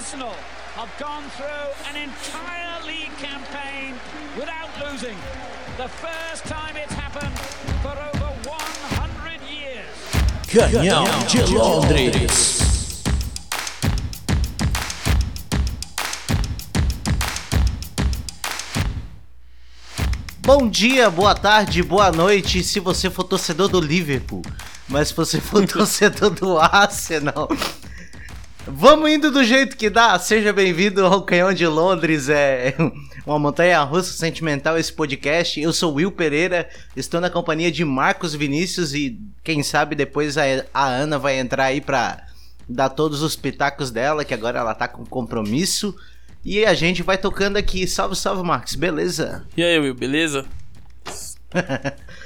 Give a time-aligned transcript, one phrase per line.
[0.00, 0.32] Arsenal
[0.76, 3.94] have gone through an entire league campaign
[4.34, 5.14] without losing.
[5.76, 7.38] The first time it's happened
[7.82, 9.84] for over 100 years.
[10.48, 13.02] Canhão de Londres.
[20.40, 24.40] Bom dia, boa tarde, boa noite se você for torcedor do Liverpool.
[24.88, 27.50] Mas se você for torcedor do Arsenal.
[28.72, 30.18] Vamos indo do jeito que dá.
[30.18, 32.28] Seja bem-vindo ao Canhão de Londres.
[32.28, 32.74] É
[33.26, 35.60] uma montanha russa sentimental esse podcast.
[35.60, 40.42] Eu sou Will Pereira, estou na companhia de Marcos Vinícius e quem sabe depois a,
[40.72, 42.24] a Ana vai entrar aí pra
[42.68, 45.94] dar todos os pitacos dela, que agora ela tá com compromisso.
[46.44, 47.86] E a gente vai tocando aqui.
[47.88, 48.76] Salve, salve, Marcos.
[48.76, 49.44] Beleza?
[49.56, 50.46] E aí, Will, beleza?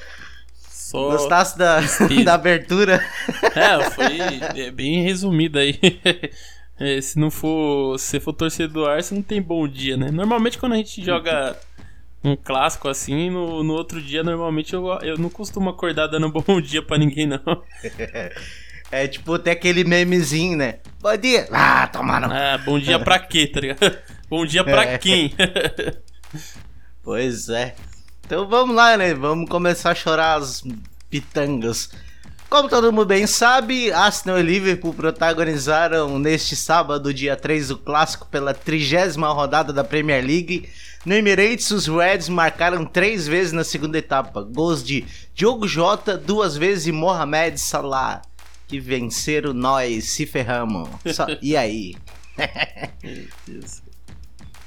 [0.94, 1.10] Só...
[1.10, 1.80] Gostasse da,
[2.24, 3.04] da abertura?
[3.56, 5.78] É, foi é bem resumida aí.
[6.76, 10.10] É, se não for, se for torcedor do Arsenal, não tem bom dia, né?
[10.10, 11.56] Normalmente quando a gente joga
[12.24, 16.60] um clássico assim, no, no outro dia, normalmente eu, eu não costumo acordar dando bom
[16.60, 17.62] dia pra ninguém, não.
[18.90, 20.80] É tipo, tem aquele memezinho, né?
[21.00, 21.46] Bom dia!
[21.52, 22.28] Ah, tomaram.
[22.32, 23.96] Ah, bom dia pra quê, tá ligado?
[24.28, 24.98] Bom dia pra É.
[24.98, 25.32] quem?
[27.04, 27.76] Pois é.
[28.24, 29.14] Então vamos lá, né?
[29.14, 30.62] Vamos começar a chorar as
[31.10, 31.90] pitangas.
[32.48, 38.26] Como todo mundo bem sabe, Arsenal e Liverpool protagonizaram neste sábado, dia 3, o clássico
[38.28, 40.68] pela trigésima rodada da Premier League.
[41.04, 44.42] No Emirates, os Reds marcaram três vezes na segunda etapa.
[44.42, 48.22] Gols de Diogo Jota, duas vezes e Mohamed Salah.
[48.68, 50.88] Que venceram nós, se ferramos.
[51.12, 51.94] Só- E aí?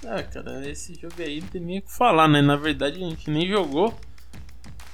[0.10, 2.42] Ah, cara, esse jogo aí não tem nem o que falar, né?
[2.42, 3.94] Na verdade, a gente nem jogou.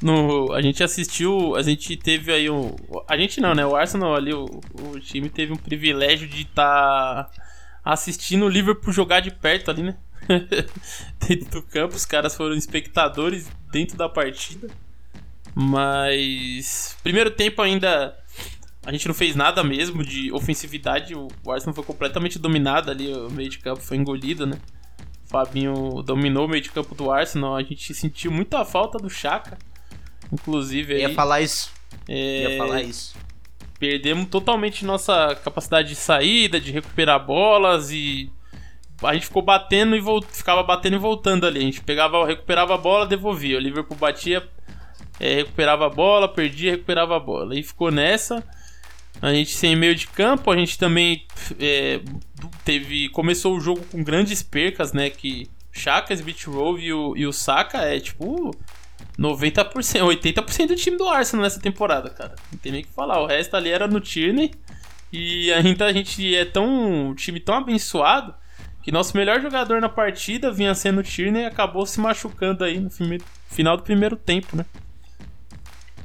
[0.02, 2.76] No, a gente assistiu, a gente teve aí um.
[3.08, 3.64] A gente não, né?
[3.64, 7.30] O Arsenal ali, o, o time teve um privilégio de estar
[7.86, 9.96] assistindo o Liverpool jogar de perto ali, né?
[11.28, 14.68] dentro do campo, os caras foram espectadores dentro da partida.
[15.54, 16.98] Mas.
[17.04, 18.18] Primeiro tempo ainda.
[18.84, 21.14] A gente não fez nada mesmo de ofensividade.
[21.16, 23.14] O Arsenal foi completamente dominado ali.
[23.14, 24.58] O meio de campo foi engolido, né?
[25.34, 27.56] O Fabinho dominou o meio de campo do Arsenal.
[27.56, 29.58] A gente sentiu muita falta do Chaka.
[30.32, 31.72] Inclusive, aí, Ia falar isso.
[32.08, 33.16] é, Ia falar isso.
[33.80, 38.32] perdemos totalmente nossa capacidade de saída, de recuperar bolas e
[39.02, 41.60] a gente ficou batendo e vol- ficava batendo e voltando ali.
[41.60, 43.58] A gente pegava, recuperava a bola, devolvia.
[43.58, 44.48] O Liverpool batia,
[45.20, 47.58] é, recuperava a bola, perdia, recuperava a bola.
[47.58, 48.44] E ficou nessa.
[49.22, 51.26] A gente sem meio de campo, a gente também
[51.60, 52.00] é,
[52.64, 55.10] teve começou o jogo com grandes percas, né?
[55.10, 58.56] Que Chaka, Smith Rowe e o, e o Saka é tipo
[59.18, 62.36] 90%, 80% do time do Arsenal nessa temporada, cara.
[62.52, 63.22] Não tem nem o que falar.
[63.22, 64.52] O resto ali era no Tierney.
[65.12, 67.10] E ainda a gente é tão.
[67.10, 68.34] Um time tão abençoado
[68.82, 72.80] que nosso melhor jogador na partida vinha sendo o Tierney e acabou se machucando aí
[72.80, 72.90] no
[73.48, 74.66] final do primeiro tempo, né?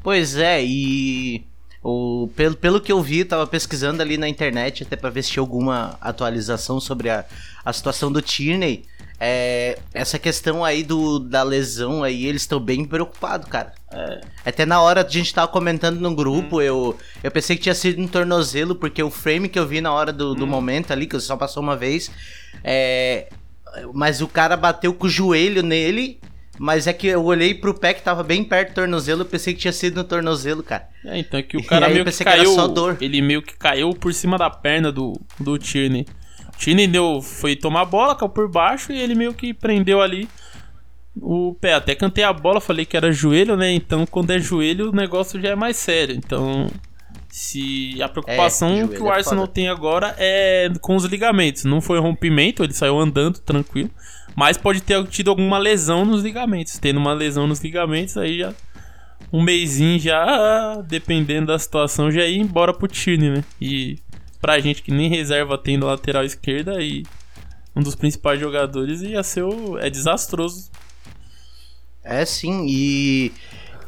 [0.03, 1.45] Pois é, e
[1.83, 5.31] o, pelo, pelo que eu vi, tava pesquisando ali na internet até pra ver se
[5.31, 7.25] tinha alguma atualização sobre a,
[7.65, 8.85] a situação do Tierney.
[9.21, 13.73] É, essa questão aí do, da lesão aí, eles estão bem preocupados, cara.
[14.45, 18.01] Até na hora a gente tava comentando no grupo, eu, eu pensei que tinha sido
[18.01, 21.19] um tornozelo, porque o frame que eu vi na hora do, do momento ali, que
[21.21, 22.11] só passou uma vez,
[22.63, 23.29] é,
[23.93, 26.21] mas o cara bateu com o joelho nele,
[26.59, 29.55] mas é que eu olhei pro pé que tava bem perto do tornozelo, eu pensei
[29.55, 30.89] que tinha sido no tornozelo, cara.
[31.05, 32.55] É, então é que o cara aí meio que que caiu.
[32.55, 32.97] só dor.
[33.01, 36.07] Ele meio que caiu por cima da perna do, do Tierney.
[36.49, 40.03] O Tierney deu, foi tomar a bola, caiu por baixo e ele meio que prendeu
[40.03, 40.29] ali
[41.17, 41.75] o pé.
[41.75, 43.71] Até cantei a bola, falei que era joelho, né?
[43.71, 46.15] Então quando é joelho o negócio já é mais sério.
[46.15, 46.69] Então.
[47.29, 49.53] Se a preocupação joelho que o é Arsenal foda.
[49.53, 51.65] tem agora é com os ligamentos.
[51.65, 53.91] Não foi rompimento, ele saiu andando tranquilo.
[54.35, 56.79] Mas pode ter tido alguma lesão nos ligamentos.
[56.79, 58.55] Tendo uma lesão nos ligamentos, aí já
[59.33, 63.45] um mêsinho já, dependendo da situação, já ia embora pro Tierney, né?
[63.61, 63.99] E
[64.41, 67.05] pra gente que nem reserva tem na lateral esquerda e
[67.75, 69.79] um dos principais jogadores ia ser o...
[69.79, 70.71] é desastroso.
[72.03, 73.33] É sim, e,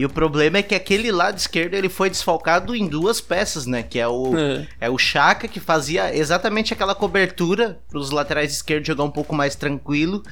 [0.00, 3.82] e o problema é que aquele lado esquerdo ele foi desfalcado em duas peças, né?
[3.82, 4.66] Que é o, É.
[4.80, 4.88] é.
[4.88, 9.54] o Chaka, que fazia exatamente aquela cobertura para os laterais esquerdos jogar um pouco mais
[9.54, 10.22] tranquilo.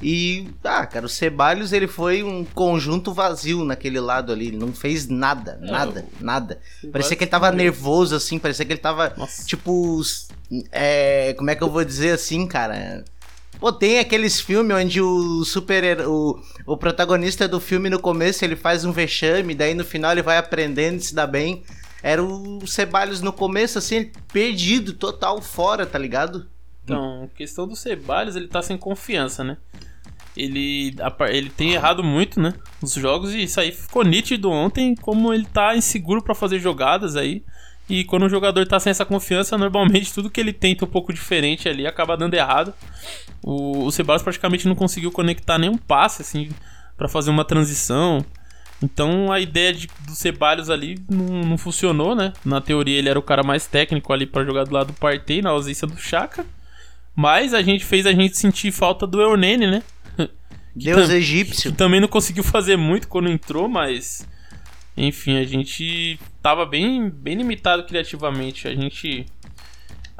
[0.00, 4.46] E, ah, cara, o Ceballos ele foi um conjunto vazio naquele lado ali.
[4.46, 6.58] Ele não fez nada, nada, nada.
[6.90, 9.44] Parecia que ele tava nervoso, assim, parecia que ele tava, Nossa.
[9.44, 10.00] tipo,
[10.72, 13.04] é, como é que eu vou dizer assim, cara?
[13.58, 18.54] Pô, tem aqueles filmes onde o super o, o protagonista do filme no começo ele
[18.54, 21.64] faz um vexame, daí no final ele vai aprendendo e se dá bem.
[22.02, 26.46] Era o Ceballos no começo, assim, perdido, total fora, tá ligado?
[26.84, 29.56] Então, questão do Ceballos, ele tá sem confiança, né?
[30.36, 30.94] Ele,
[31.30, 32.54] ele tem errado muito, né?
[32.80, 37.16] Nos jogos e isso aí ficou nítido ontem, como ele tá inseguro para fazer jogadas
[37.16, 37.42] aí.
[37.88, 41.12] E quando o jogador tá sem essa confiança, normalmente tudo que ele tenta um pouco
[41.12, 42.74] diferente ali acaba dando errado.
[43.42, 46.50] O, o Ceballos praticamente não conseguiu conectar nenhum passe, assim,
[46.96, 48.24] para fazer uma transição.
[48.82, 52.32] Então a ideia de, do Ceballos ali não, não, funcionou, né?
[52.44, 55.40] Na teoria ele era o cara mais técnico ali para jogar do lado do Partey,
[55.40, 56.44] na ausência do Chaka.
[57.16, 59.82] Mas a gente fez a gente sentir falta do Eunene, né?
[60.76, 61.72] Deus egípcio.
[61.72, 64.28] Que também não conseguiu fazer muito quando entrou, mas
[64.96, 66.18] enfim, a gente
[66.48, 68.66] tava bem, bem limitado criativamente.
[68.66, 69.26] A gente.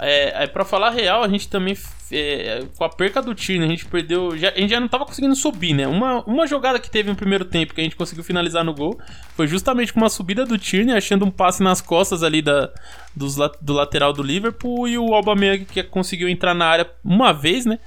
[0.00, 1.76] É, é para falar real, a gente também.
[2.10, 4.36] É, com a perca do Tierney, a gente perdeu.
[4.36, 5.86] Já, a gente já não tava conseguindo subir, né?
[5.86, 8.98] Uma, uma jogada que teve no primeiro tempo que a gente conseguiu finalizar no gol
[9.34, 12.70] foi justamente com uma subida do Tierney, achando um passe nas costas ali da,
[13.16, 17.64] dos, do lateral do Liverpool e o Aubameyang que conseguiu entrar na área uma vez,
[17.64, 17.78] né?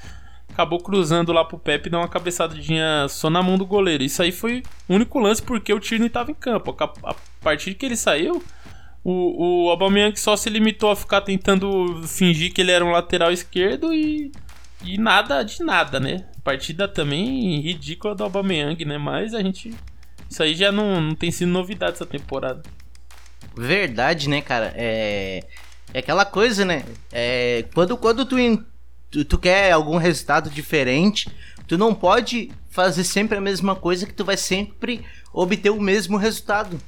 [0.51, 4.03] Acabou cruzando lá pro Pepe e deu uma cabeçadinha só na mão do goleiro.
[4.03, 6.75] Isso aí foi o único lance porque o Tierney estava em campo.
[6.79, 8.43] A, partir que ele saiu,
[9.03, 13.31] o, o Aubameyang só se limitou a ficar tentando fingir que ele era um lateral
[13.31, 14.31] esquerdo e,
[14.83, 16.25] e nada de nada, né?
[16.43, 18.97] Partida também ridícula do Aubameyang, né?
[18.97, 19.73] Mas a gente...
[20.29, 22.61] Isso aí já não, não tem sido novidade essa temporada.
[23.55, 24.73] Verdade, né, cara?
[24.75, 25.41] É...
[25.93, 26.85] É aquela coisa, né?
[27.11, 28.37] É, quando, quando tu,
[29.11, 31.29] tu, tu quer algum resultado diferente,
[31.67, 35.03] tu não pode fazer sempre a mesma coisa que tu vai sempre
[35.33, 36.79] obter o mesmo resultado.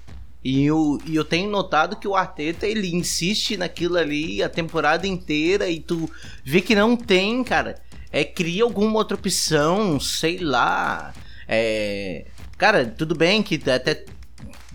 [0.44, 5.08] E eu, e eu tenho notado que o Arteta ele insiste naquilo ali a temporada
[5.08, 6.10] inteira e tu
[6.44, 7.82] vê que não tem, cara.
[8.12, 11.14] É, cria alguma outra opção, sei lá.
[11.48, 12.26] É,
[12.58, 14.06] cara, tudo bem que até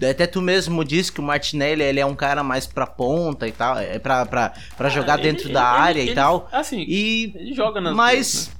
[0.06, 3.52] até tu mesmo disse que o Martinelli ele é um cara mais pra ponta e
[3.52, 6.48] tal, é pra, pra, pra ah, jogar ele, dentro ele, da ele, área e tal.
[6.52, 8.50] Assim, e, ele joga nas Mas.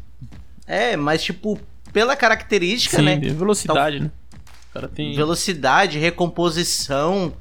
[0.69, 0.89] Né?
[0.93, 1.59] É, mas tipo,
[1.93, 3.17] pela característica, Sim, né?
[3.17, 4.13] Velocidade, então, né?
[4.71, 5.15] O cara tem.
[5.15, 7.33] Velocidade, recomposição.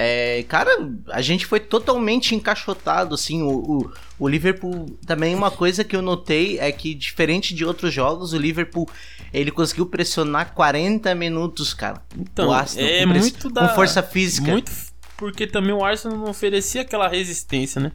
[0.00, 0.70] É, cara,
[1.08, 6.00] a gente foi totalmente encaixotado, assim, o, o, o, Liverpool, também uma coisa que eu
[6.00, 8.88] notei é que, diferente de outros jogos, o Liverpool,
[9.32, 12.00] ele conseguiu pressionar 40 minutos, cara.
[12.16, 13.66] Então, Arsenal, é com muito da...
[13.66, 14.52] Com força física.
[14.52, 14.70] Muito
[15.16, 17.90] porque também o Arsenal não oferecia aquela resistência, né?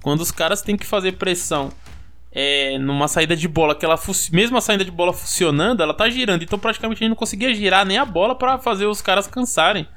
[0.00, 1.72] Quando os caras têm que fazer pressão
[2.30, 3.98] é, numa saída de bola, que ela
[4.30, 7.52] mesmo a saída de bola funcionando, ela tá girando, então praticamente a gente não conseguia
[7.52, 9.88] girar nem a bola para fazer os caras cansarem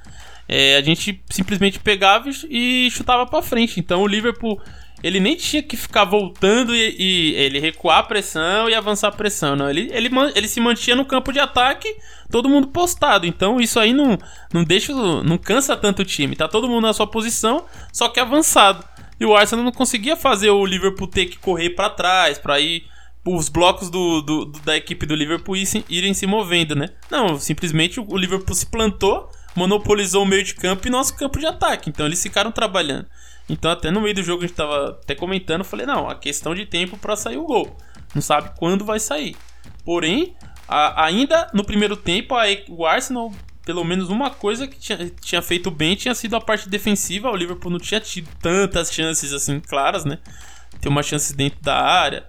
[0.54, 3.80] é, a gente simplesmente pegava e chutava para frente.
[3.80, 4.62] Então o Liverpool
[5.02, 9.12] ele nem tinha que ficar voltando e, e, ele recuar a pressão e avançar a
[9.14, 9.70] pressão, não.
[9.70, 11.88] Ele, ele, ele se mantinha no campo de ataque,
[12.30, 13.26] todo mundo postado.
[13.26, 14.18] Então isso aí não,
[14.54, 16.36] não deixa, não cansa tanto o time.
[16.36, 17.64] Tá todo mundo na sua posição,
[17.94, 18.86] só que avançado.
[19.22, 22.84] E o Arsenal não conseguia fazer o Liverpool ter que correr para trás, para ir
[23.26, 25.56] os blocos do, do, da equipe do Liverpool
[25.88, 26.90] irem se movendo, né?
[27.10, 31.46] Não, simplesmente o Liverpool se plantou monopolizou o meio de campo e nosso campo de
[31.46, 31.90] ataque.
[31.90, 33.08] Então eles ficaram trabalhando.
[33.50, 36.56] Então até no meio do jogo a gente tava até comentando, falei, não, a questão
[36.56, 37.76] de tempo para sair o gol.
[38.14, 39.36] Não sabe quando vai sair.
[39.84, 40.36] Porém,
[40.68, 43.32] a, ainda no primeiro tempo, a, o Arsenal,
[43.66, 47.30] pelo menos uma coisa que tinha, tinha feito bem tinha sido a parte defensiva.
[47.30, 50.18] O Liverpool não tinha tido tantas chances assim claras, né?
[50.80, 52.26] Tem uma chance dentro da área.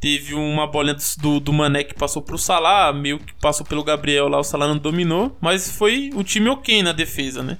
[0.00, 4.28] Teve uma bolinha do, do Mané que passou pro Salah, meio que passou pelo Gabriel
[4.28, 7.58] lá, o Salah não dominou, mas foi o time ok na defesa, né?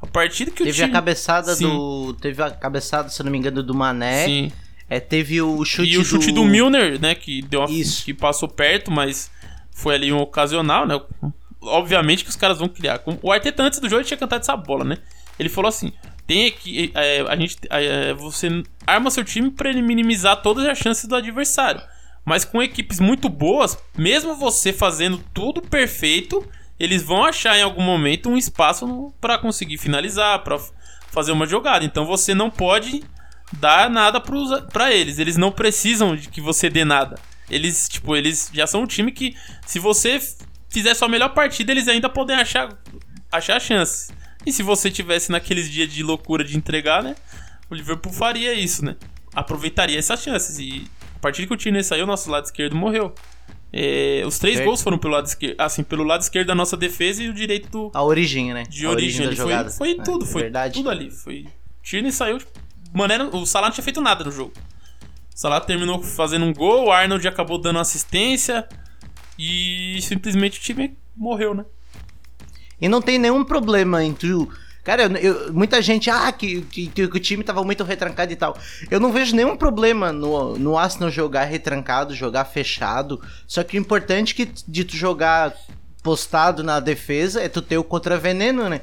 [0.00, 0.88] A partir que teve o time...
[0.88, 1.68] a cabeçada Sim.
[1.68, 4.24] do teve a cabeçada, se não me engano, do Mané.
[4.24, 4.52] Sim.
[4.88, 7.70] É, teve o chute E o chute do, do Milner, né, que deu uma...
[7.70, 8.04] Isso.
[8.04, 9.30] que passou perto, mas
[9.70, 11.00] foi ali um ocasional, né?
[11.60, 13.02] Obviamente que os caras vão criar.
[13.22, 14.98] O Arteta antes do jogo tinha cantado essa bola, né?
[15.38, 15.92] Ele falou assim:
[16.32, 21.06] tem que é, a gente é, você arma seu time para minimizar todas as chances
[21.06, 21.82] do adversário.
[22.24, 26.46] Mas com equipes muito boas, mesmo você fazendo tudo perfeito,
[26.78, 30.58] eles vão achar em algum momento um espaço para conseguir finalizar, para
[31.10, 31.84] fazer uma jogada.
[31.84, 33.02] Então você não pode
[33.52, 35.18] dar nada para eles.
[35.18, 37.18] Eles não precisam de que você dê nada.
[37.50, 39.36] Eles, tipo, eles já são um time que
[39.66, 40.18] se você
[40.70, 42.68] fizer sua melhor partida, eles ainda podem achar
[43.30, 44.10] achar chances.
[44.44, 47.14] E se você tivesse naqueles dias de loucura de entregar, né?
[47.70, 48.96] O Liverpool faria isso, né?
[49.34, 50.58] Aproveitaria essas chances.
[50.58, 53.14] E a partir que o Tierney saiu, nosso lado esquerdo morreu.
[53.72, 57.22] É, os três gols foram pelo lado esquerdo, assim, pelo lado esquerdo da nossa defesa
[57.22, 57.90] e o direito do.
[57.94, 58.64] A origem, né?
[58.64, 60.74] De a origem, origem foi, foi é, tudo, foi verdade.
[60.74, 61.10] tudo ali.
[61.10, 61.46] Foi.
[61.82, 62.38] Tierney saiu.
[62.92, 64.52] Mano, o Salah não tinha feito nada no jogo.
[65.34, 68.68] O Salah terminou fazendo um gol, o Arnold acabou dando assistência
[69.38, 71.64] e simplesmente o time morreu, né?
[72.82, 74.48] E não tem nenhum problema entre o,
[74.84, 78.58] Cara, eu- muita gente, ah, que, que, que o time tava muito retrancado e tal.
[78.90, 83.20] Eu não vejo nenhum problema no, no Arsenal jogar retrancado, jogar fechado.
[83.46, 85.54] Só que o importante que de tu jogar
[86.02, 88.80] postado na defesa é tu ter o contraveneno, né?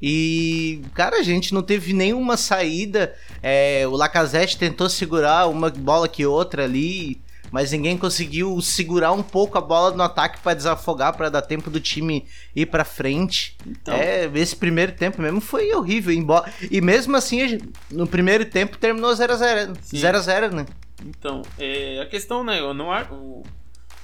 [0.00, 3.12] E, cara, a gente não teve nenhuma saída.
[3.42, 9.22] É, o Lacazette tentou segurar uma bola que outra ali, mas ninguém conseguiu segurar um
[9.22, 13.56] pouco a bola no ataque pra desafogar, pra dar tempo do time ir pra frente.
[13.66, 13.94] Então.
[13.94, 16.12] É, esse primeiro tempo mesmo foi horrível.
[16.12, 16.52] Embora...
[16.70, 17.48] E mesmo assim, a
[17.90, 19.96] no primeiro tempo terminou 0x0, Sim.
[19.98, 20.66] 0x0, né?
[21.04, 23.42] Então, é, a questão, né, eu não o-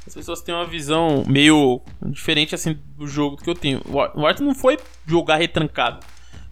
[0.07, 3.83] as pessoas têm uma visão meio diferente assim do jogo que eu tenho.
[3.89, 5.99] O, Ar- o Arsenal não foi jogar retrancado.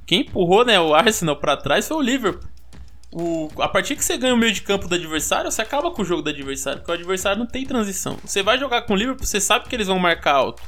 [0.04, 2.48] Quem empurrou, né, o Arsenal pra trás foi o Liverpool.
[3.16, 6.02] O, a partir que você ganha o meio de campo do adversário, você acaba com
[6.02, 8.18] o jogo do adversário, porque o adversário não tem transição.
[8.24, 10.60] Você vai jogar com o Liverpool, você sabe que eles vão marcar alto.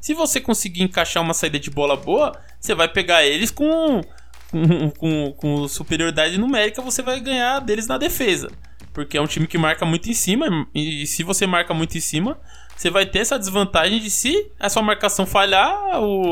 [0.00, 4.00] Se você conseguir encaixar uma saída de bola boa, você vai pegar eles com,
[4.48, 8.48] com, com, com superioridade numérica, você vai ganhar deles na defesa.
[8.92, 12.00] Porque é um time que marca muito em cima, e se você marca muito em
[12.00, 12.38] cima,
[12.76, 15.68] você vai ter essa desvantagem de se a sua marcação falhar,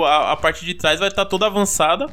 [0.04, 2.06] a, a parte de trás vai estar toda avançada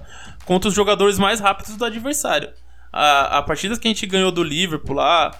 [0.44, 2.50] contra os jogadores mais rápidos do adversário.
[2.94, 5.36] A, a partida que a gente ganhou do Liverpool lá,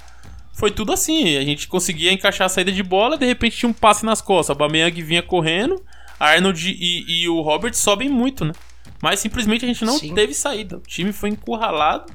[0.54, 1.38] foi tudo assim.
[1.38, 4.56] A gente conseguia encaixar a saída de bola, de repente tinha um passe nas costas.
[4.56, 5.84] O Bameyang vinha correndo,
[6.20, 8.54] a Arnold e, e o Robert sobem muito, né?
[9.02, 10.14] Mas simplesmente a gente não Sim.
[10.14, 10.78] teve saída.
[10.78, 12.12] O time foi encurralado.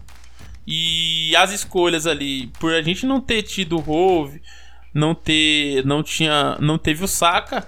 [0.66, 4.42] E as escolhas ali, por a gente não ter tido o Rove,
[4.92, 7.66] não ter, não tinha, não teve o Saka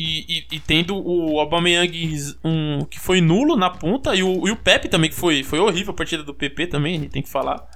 [0.00, 4.50] e, e- e tendo o Aubameyang um que foi nulo na ponta e o, e
[4.52, 7.22] o Pepe também que foi, foi horrível a partida do PP também, a gente tem
[7.22, 7.66] que falar.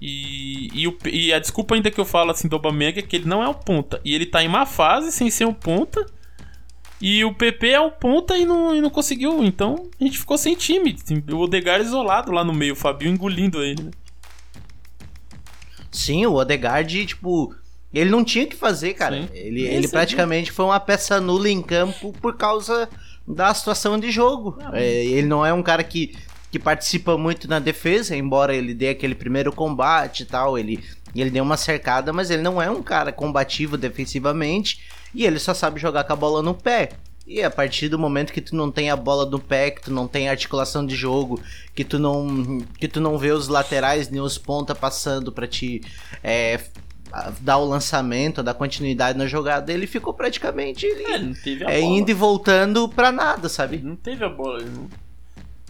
[0.00, 3.16] E, e, o- e a desculpa ainda que eu falo assim do Aubameyang é que
[3.16, 6.04] ele não é um ponta e ele tá em má fase sem ser um ponta.
[7.00, 9.42] E o PP é um ponta e não, e não conseguiu.
[9.44, 10.96] Então a gente ficou sem time.
[11.30, 13.82] O Odegar isolado lá no meio, o Fabinho engolindo ele.
[13.82, 13.90] Né?
[15.90, 17.54] Sim, o Odegaard, tipo,
[17.96, 19.16] ele não tinha o que fazer, cara.
[19.16, 19.28] Sim.
[19.32, 22.88] Ele, Esse ele é praticamente foi uma peça nula em campo por causa
[23.26, 24.58] da situação de jogo.
[24.60, 26.14] Ah, É, ele não é um cara que,
[26.52, 30.84] que participa muito na defesa, embora ele dê aquele primeiro combate e tal, ele,
[31.14, 34.82] ele deu uma cercada, mas ele não é um cara combativo defensivamente
[35.14, 36.90] e ele só sabe jogar com a bola no pé.
[37.26, 39.90] E a partir do momento que tu não tem a bola no pé, que tu
[39.90, 41.40] não tem articulação de jogo,
[41.74, 45.80] que tu não, que tu não vê os laterais nem os ponta passando pra te
[46.22, 46.60] é,
[47.40, 51.70] dar o lançamento, dar continuidade na jogada, ele ficou praticamente ele, É, não teve a
[51.70, 51.94] é, bola.
[51.98, 53.76] indo e voltando pra nada, sabe?
[53.76, 54.60] Ele não teve a bola.
[54.60, 54.88] Ele não,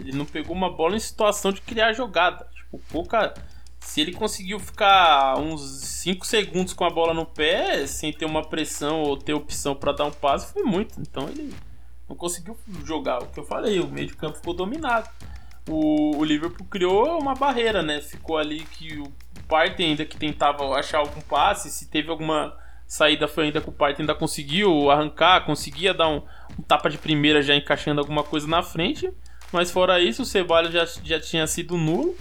[0.00, 2.46] ele não pegou uma bola em situação de criar jogada.
[2.54, 3.34] Tipo, pouca.
[3.80, 8.42] Se ele conseguiu ficar uns 5 segundos com a bola no pé, sem ter uma
[8.42, 11.00] pressão ou ter opção pra dar um passe, foi muito.
[11.00, 11.54] Então ele
[12.08, 13.22] não conseguiu jogar.
[13.22, 15.08] O que eu falei, o meio de campo ficou dominado.
[15.68, 18.00] O, o Liverpool criou uma barreira, né?
[18.00, 19.12] Ficou ali que o
[19.48, 22.54] Partey ainda que tentava achar algum passe, se teve alguma
[22.86, 26.22] saída foi ainda que o Partey ainda conseguiu arrancar, conseguia dar um,
[26.58, 29.10] um tapa de primeira já encaixando alguma coisa na frente.
[29.52, 32.16] Mas fora isso, o Ceballos já, já tinha sido nulo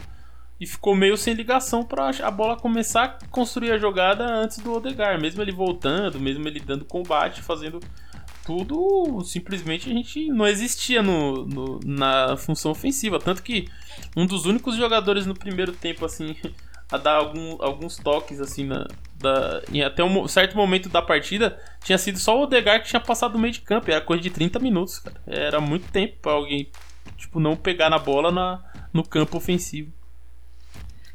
[0.59, 4.71] e ficou meio sem ligação para a bola começar a construir a jogada antes do
[4.73, 5.19] Odegar.
[5.19, 7.79] Mesmo ele voltando, mesmo ele dando combate, fazendo
[8.45, 13.19] tudo, simplesmente a gente não existia no, no- na função ofensiva.
[13.19, 13.67] Tanto que
[14.15, 16.35] um dos únicos jogadores no primeiro tempo, assim,
[16.91, 18.87] a dar algum- alguns toques, assim, na,
[19.19, 22.99] da, em até um certo momento da partida, tinha sido só o Odegar que tinha
[22.99, 23.89] passado do meio de campo.
[23.89, 25.15] Era coisa de 30 minutos, cara.
[25.25, 26.69] Era muito tempo para alguém,
[27.17, 28.59] tipo, não pegar na bola na,
[28.93, 29.91] no campo ofensivo.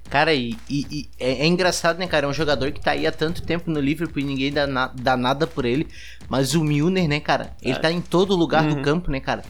[0.08, 2.26] Cara, e, e- e é, é engraçado, né, cara?
[2.26, 4.88] É um jogador que tá aí há tanto tempo no Liverpool e ninguém dá, na-
[4.92, 5.86] dá nada por ele.
[6.28, 7.54] Mas o Milner, né, cara?
[7.62, 7.78] Ele É.
[7.78, 8.82] tá em todo lugar do Uhum.
[8.82, 9.42] campo, né, cara?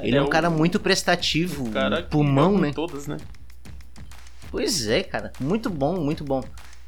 [0.00, 2.72] Ele, Ele é é um o- cara muito prestativo, cara pulmão, né?
[2.74, 3.18] Todas, né?
[4.50, 5.32] Pois é, cara.
[5.40, 6.42] Muito bom, muito bom.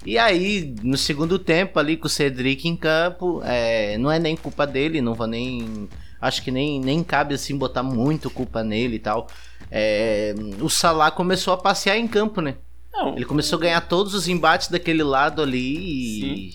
[0.07, 4.37] E aí, no segundo tempo, ali com o Cedric em campo, é, não é nem
[4.37, 5.88] culpa dele, não vou nem.
[6.21, 9.29] Acho que nem, nem cabe assim botar muito culpa nele e tal.
[9.71, 12.57] É, o Salah começou a passear em campo, né?
[12.93, 16.55] Não, Ele começou a ganhar todos os embates daquele lado ali e.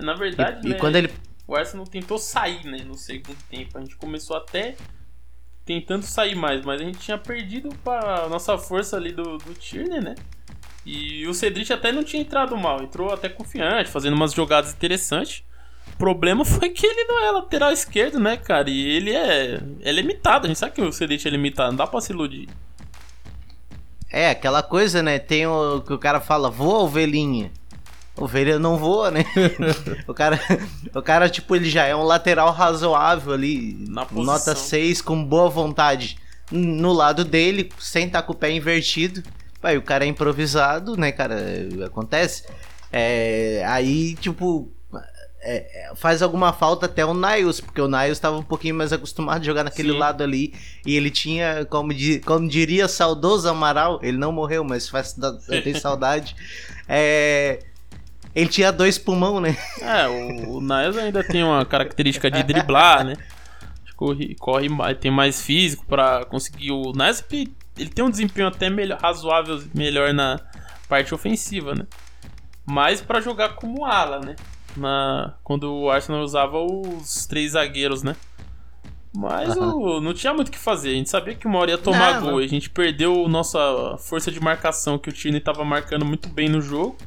[0.00, 1.10] Na verdade, E, e né, quando ele.
[1.46, 3.78] o Arsenal tentou sair né, no segundo tempo.
[3.78, 4.76] A gente começou até
[5.64, 10.00] tentando sair mais, mas a gente tinha perdido a nossa força ali do, do Tierney,
[10.00, 10.14] né?
[10.86, 15.42] E o Cedric até não tinha entrado mal, entrou até confiante, fazendo umas jogadas interessantes.
[15.92, 18.70] O problema foi que ele não é lateral esquerdo, né, cara?
[18.70, 21.88] E ele é, é limitado, a gente sabe que o Cedric é limitado, não dá
[21.88, 22.48] pra se iludir.
[24.12, 25.18] É, aquela coisa, né?
[25.18, 27.50] Tem o que o cara fala, voa ovelhinha.
[28.16, 29.24] Ovelha não voa, né?
[30.06, 30.40] o cara,
[30.94, 33.76] o cara, tipo, ele já é um lateral razoável ali.
[34.12, 36.16] Nota 6 com boa vontade.
[36.50, 39.22] no lado dele, sem estar com o pé invertido.
[39.66, 41.36] Aí o cara é improvisado, né, cara?
[41.84, 42.44] Acontece.
[42.92, 44.70] É, aí, tipo,
[45.48, 48.92] é, é, faz alguma falta até o Niles, porque o Niles estava um pouquinho mais
[48.92, 49.98] acostumado a jogar naquele Sim.
[49.98, 50.52] lado ali.
[50.84, 55.16] E ele tinha, como, di, como diria saudoso Amaral, ele não morreu, mas faz,
[55.48, 56.34] eu tenho saudade.
[56.88, 57.60] É,
[58.34, 59.56] ele tinha dois pulmão, né?
[59.80, 63.16] É, o, o Niles ainda tem uma característica de driblar, né?
[63.96, 66.70] Corre, corre mais, tem mais físico para conseguir.
[66.70, 67.20] O Niles
[67.76, 70.40] ele tem um desempenho até melhor, razoável, melhor na
[70.88, 71.86] parte ofensiva, né?
[72.64, 74.36] Mas para jogar como ala, né?
[74.76, 78.14] na quando o Arsenal usava os três zagueiros, né?
[79.14, 80.90] Mas o, não tinha muito o que fazer.
[80.90, 82.30] A gente sabia que uma hora ia tomar não, gol.
[82.32, 82.38] Não.
[82.38, 86.60] A gente perdeu nossa força de marcação, que o Tierney estava marcando muito bem no
[86.60, 86.98] jogo.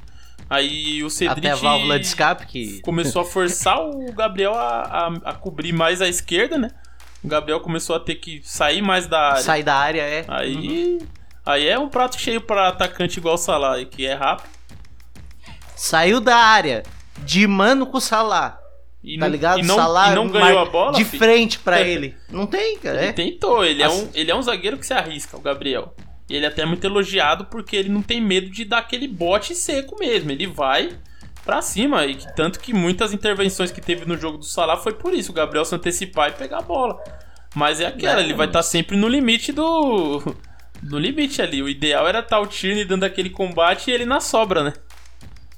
[0.50, 2.82] Aí o Cedric Até a válvula de escape que...
[2.82, 6.72] começou a forçar o Gabriel a, a, a, cobrir mais a esquerda, né?
[7.24, 9.42] O Gabriel começou a ter que sair mais da área.
[9.42, 10.26] Sair da área, é.
[10.28, 11.08] Aí, uhum.
[11.46, 14.50] aí é um prato cheio para atacante igual o Salah, que é rápido.
[15.76, 16.84] Saiu da área
[17.20, 18.60] de mano com o Salah.
[19.04, 19.60] E tá não, ligado?
[19.60, 20.94] E não, Salah e não ganhou a bola?
[20.94, 21.24] De filho.
[21.24, 22.16] frente para ele.
[22.30, 23.00] Não tem, cara.
[23.00, 23.14] Ele é.
[23.14, 23.64] tentou.
[23.66, 23.92] Ele, As...
[23.92, 25.94] é um, ele é um zagueiro que se arrisca, o Gabriel.
[26.30, 29.56] E ele é até muito elogiado porque ele não tem medo de dar aquele bote
[29.56, 30.32] seco mesmo.
[30.32, 30.98] Ele vai
[31.46, 32.06] pra cima.
[32.06, 35.32] E que, tanto que muitas intervenções que teve no jogo do Salah foi por isso.
[35.32, 37.02] O Gabriel se antecipar e pegar a bola.
[37.56, 40.36] Mas é aquela, é, ele vai estar tá sempre no limite do.
[40.82, 41.62] No limite ali.
[41.62, 44.74] O ideal era estar tá o Tierney dando aquele combate e ele na sobra, né?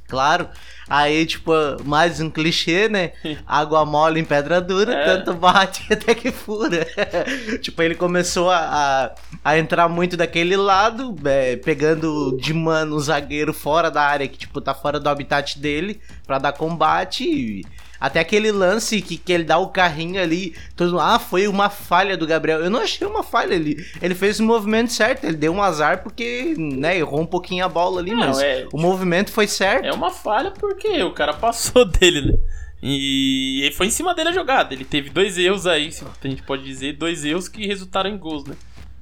[0.08, 0.50] Claro.
[0.92, 1.54] Aí, tipo,
[1.86, 3.14] mais um clichê, né?
[3.48, 5.06] Água mole em pedra dura, é.
[5.06, 6.86] tanto bate até que fura.
[7.64, 13.00] tipo, ele começou a, a, a, entrar muito daquele lado, é, pegando de mano o
[13.00, 17.24] zagueiro fora da área, que, tipo, tá fora do habitat dele, pra dar combate.
[17.24, 17.66] E
[18.02, 22.18] até aquele lance que, que ele dá o carrinho ali, todo ah, foi uma falha
[22.18, 22.60] do Gabriel.
[22.60, 23.78] Eu não achei uma falha ali.
[24.02, 27.70] Ele fez o movimento certo, ele deu um azar porque, né, errou um pouquinho a
[27.70, 29.86] bola ali, não, mas é, o movimento foi certo.
[29.86, 32.38] É uma falha porque o cara passou dele, né?
[32.82, 34.74] E foi em cima dele a jogada.
[34.74, 38.18] Ele teve dois erros aí, se a gente pode dizer, dois erros que resultaram em
[38.18, 38.56] gols, né?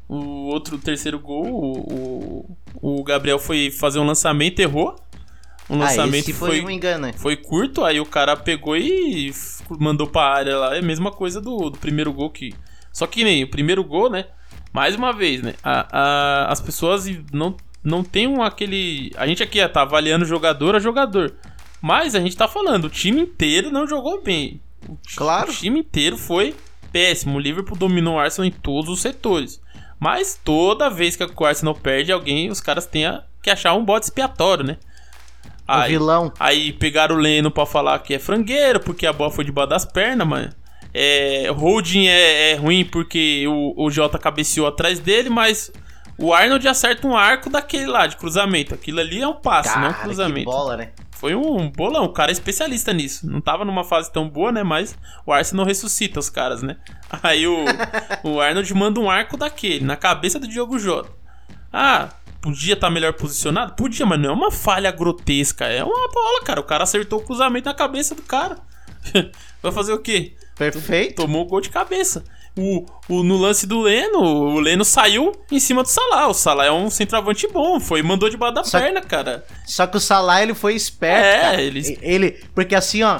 [0.09, 4.95] O outro, o terceiro gol, o, o, o Gabriel foi fazer um lançamento, errou.
[5.69, 7.07] O lançamento ah, foi, foi um engano.
[7.07, 7.13] Né?
[7.13, 9.31] Foi curto, aí o cara pegou e
[9.79, 10.75] mandou pra área lá.
[10.75, 12.53] É a mesma coisa do, do primeiro gol que.
[12.91, 14.25] Só que nem o primeiro gol, né?
[14.73, 15.53] Mais uma vez, né?
[15.63, 19.11] A, a, as pessoas não, não tem um, aquele.
[19.15, 21.35] A gente aqui tá avaliando jogador a jogador.
[21.79, 24.59] Mas a gente tá falando, o time inteiro não jogou bem.
[24.87, 25.51] O, claro.
[25.51, 26.55] O time inteiro foi
[26.91, 27.37] péssimo.
[27.37, 29.61] O Liverpool dominou o Arsenal em todos os setores.
[29.99, 33.03] Mas toda vez que o Arsenal perde alguém, os caras têm
[33.43, 34.77] que achar um bote expiatório, né?
[35.69, 36.33] Aí, o vilão.
[36.39, 39.85] Aí pegaram o Leno pra falar que é frangueiro, porque a bola foi debaixo das
[39.85, 40.49] pernas, mano.
[40.93, 45.71] É, holding é, é, ruim porque o, o Jota cabeceou atrás dele, mas
[46.17, 48.73] o Arnold acerta um arco daquele lá, de cruzamento.
[48.73, 50.45] Aquilo ali é um passe, Cara, não um cruzamento.
[50.49, 50.89] bola, né?
[51.11, 53.29] Foi um bolão, o cara é especialista nisso.
[53.29, 54.63] Não tava numa fase tão boa, né?
[54.63, 56.77] Mas o Arsenal ressuscita os caras, né?
[57.21, 57.65] Aí o,
[58.23, 61.09] o Arnold manda um arco daquele, na cabeça do Diogo Jota.
[61.71, 62.09] Ah,
[62.41, 63.73] Podia estar tá melhor posicionado?
[63.73, 65.65] Podia, mas não é uma falha grotesca.
[65.65, 66.59] É uma bola, cara.
[66.59, 68.57] O cara acertou o cruzamento na cabeça do cara.
[69.61, 70.33] Vai fazer o quê?
[70.57, 71.15] Perfeito.
[71.15, 72.23] Tomou o gol de cabeça.
[72.57, 76.27] O, o, no lance do Leno, o Leno saiu em cima do Salah.
[76.27, 79.45] O Salah é um centroavante bom, foi mandou debaixo da só, perna, cara.
[79.65, 81.55] Só que o Salah ele foi esperto.
[81.55, 81.97] É, ele.
[82.01, 83.19] Ele, porque assim, ó,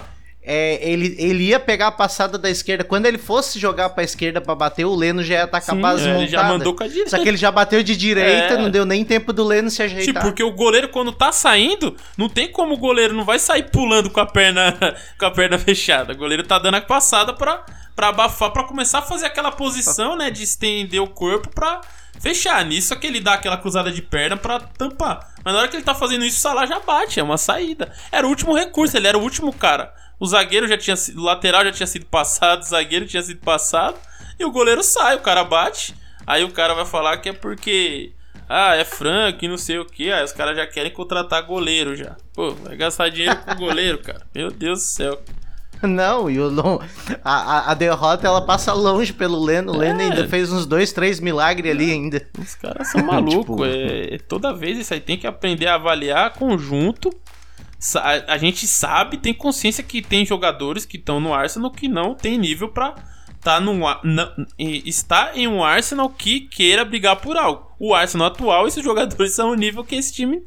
[0.52, 2.84] é, ele, ele ia pegar a passada da esquerda.
[2.84, 5.76] Quando ele fosse jogar pra esquerda pra bater, o Leno já ia estar com a
[5.76, 6.24] base montada.
[6.24, 7.12] Ele já mandou com a direita.
[7.12, 8.58] Só que ele já bateu de direita, é.
[8.58, 10.06] não deu nem tempo do Leno se ajeitar.
[10.08, 13.70] Tipo, porque o goleiro, quando tá saindo, não tem como o goleiro não vai sair
[13.70, 14.76] pulando com a perna,
[15.20, 16.14] com a perna fechada.
[16.14, 17.64] O goleiro tá dando a passada pra,
[17.96, 20.32] pra abafar, pra começar a fazer aquela posição, né?
[20.32, 21.82] De estender o corpo pra
[22.20, 22.66] fechar.
[22.66, 25.32] Nisso é que ele dá aquela cruzada de perna pra tampar.
[25.44, 27.94] Mas na hora que ele tá fazendo isso, o Salah já bate, é uma saída.
[28.12, 29.94] Era o último recurso, ele era o último cara.
[30.20, 31.22] O zagueiro já tinha sido.
[31.22, 33.96] O lateral já tinha sido passado, o zagueiro tinha sido passado.
[34.38, 35.96] E o goleiro sai, o cara bate.
[36.28, 38.12] Aí o cara vai falar que é porque.
[38.48, 40.12] Ah, é Frank, não sei o que.
[40.12, 42.18] Aí os caras já querem contratar goleiro já.
[42.34, 44.28] Pô, vai gastar dinheiro com goleiro, cara.
[44.36, 45.22] Meu Deus do céu.
[45.82, 46.52] Não, e o
[47.24, 49.72] a, a, derrota ela passa longe pelo Leno.
[49.72, 49.88] O é.
[49.88, 52.28] Leno ainda fez uns dois, três milagres ali ainda.
[52.38, 53.56] Os caras são malucos.
[53.56, 53.66] tipo...
[53.66, 57.10] é, toda vez isso aí tem que aprender a avaliar conjunto
[58.28, 62.38] a, gente sabe, tem consciência que tem jogadores que estão no Arsenal que não tem
[62.38, 62.96] nível para
[63.42, 67.72] tá na, está em um Arsenal que queira brigar por algo.
[67.80, 70.44] O Arsenal atual, esses jogadores são o nível que esse time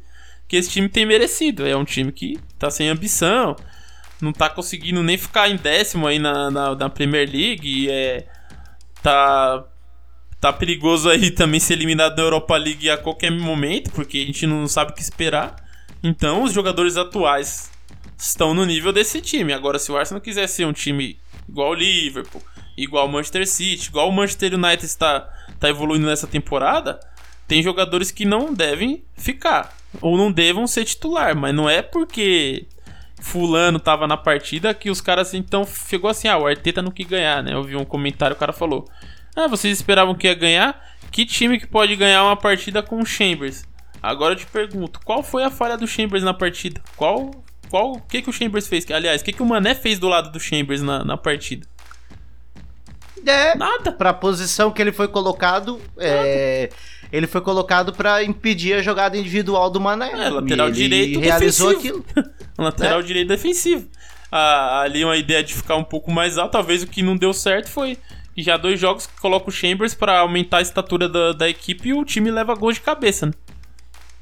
[0.47, 1.65] que esse time tem merecido.
[1.65, 3.55] É um time que tá sem ambição,
[4.21, 8.27] não tá conseguindo nem ficar em décimo aí na, na, na Premier League, é,
[9.01, 9.65] tá
[10.39, 14.45] tá perigoso aí também ser eliminado da Europa League a qualquer momento, porque a gente
[14.45, 15.62] não sabe o que esperar.
[16.03, 17.71] Então, os jogadores atuais
[18.17, 19.53] estão no nível desse time.
[19.53, 22.41] Agora, se o Arsenal quiser ser um time igual o Liverpool,
[22.75, 26.99] igual o Manchester City, igual o Manchester United está, está evoluindo nessa temporada,
[27.47, 32.65] tem jogadores que não devem ficar ou não devam ser titular, mas não é porque
[33.21, 37.07] fulano tava na partida que os caras então chegou assim, ah, o Arteta não quis
[37.07, 37.53] ganhar, né?
[37.53, 38.85] Eu vi um comentário, o cara falou:
[39.35, 40.93] "Ah, vocês esperavam que ia ganhar?
[41.11, 43.63] Que time que pode ganhar uma partida com o Chambers?"
[44.03, 46.81] Agora eu te pergunto, qual foi a falha do Chambers na partida?
[46.97, 47.31] Qual
[47.69, 48.85] qual o que que o Chambers fez?
[48.91, 51.65] Aliás, o que que o Mané fez do lado do Chambers na, na partida?
[53.25, 53.91] É, Nada.
[53.93, 56.69] pra posição que ele foi colocado, é,
[57.11, 60.11] ele foi colocado pra impedir a jogada individual do Mané.
[60.11, 62.05] É, lateral ele direito realizou defensivo.
[62.09, 62.29] aquilo.
[62.57, 63.03] lateral É.
[63.03, 63.87] direito defensivo.
[64.29, 67.31] Ah, ali uma ideia de ficar um pouco mais alto, talvez o que não deu
[67.33, 67.97] certo foi
[68.35, 71.93] já dois jogos que coloca o Chambers pra aumentar a estatura da, da equipe e
[71.93, 73.31] o time leva gol de cabeça, né?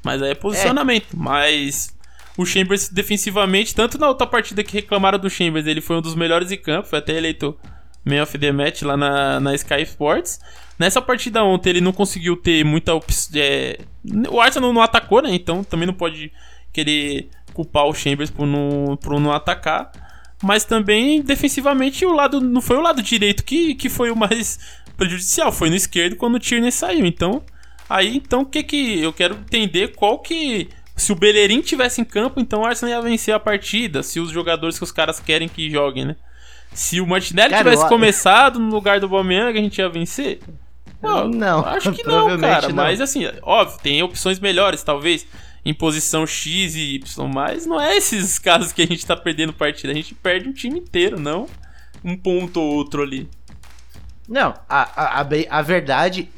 [0.04, 1.08] Mas aí é posicionamento.
[1.14, 1.94] Mas
[2.36, 6.14] o Chambers defensivamente, tanto na outra partida que reclamaram do Chambers, ele foi um dos
[6.14, 7.56] melhores em campo, foi até eleito
[8.04, 10.40] Man of the Match lá na, na Sky Sports.
[10.78, 13.40] Nessa partida ontem ele não conseguiu ter muita opção.
[14.30, 15.34] o Arsenal não atacou, né?
[15.34, 16.32] Então também não pode
[16.72, 19.92] querer culpar o Chambers por não, por não atacar.
[20.42, 24.58] Mas também, defensivamente, o lado não foi o lado direito que, que foi o mais
[24.96, 25.52] prejudicial.
[25.52, 27.06] Foi no esquerdo quando o Tierney saiu.
[27.06, 27.44] Então,
[27.96, 29.00] aí, então, o que que...
[29.00, 30.68] Eu quero entender qual que...
[30.96, 34.02] Se o Bellerin tivesse em campo, então o Arsenal ia vencer a partida.
[34.02, 36.16] Se os jogadores que os caras querem que joguem, né?
[36.74, 40.40] Se o Martinelli Cara, tivesse eu- começado no lugar do Aubameyang, a gente ia vencer?
[41.02, 42.68] Não, acho que não, cara.
[42.68, 42.76] não.
[42.76, 45.26] Mas assim, óbvio, tem opções melhores, talvez
[45.64, 49.52] em posição X e Y, mas não é esses casos que a gente tá perdendo
[49.52, 49.92] partida.
[49.92, 51.48] A gente perde um time inteiro, não
[52.04, 53.28] um ponto ou outro ali.
[54.28, 56.28] Não, a, a, a, a verdade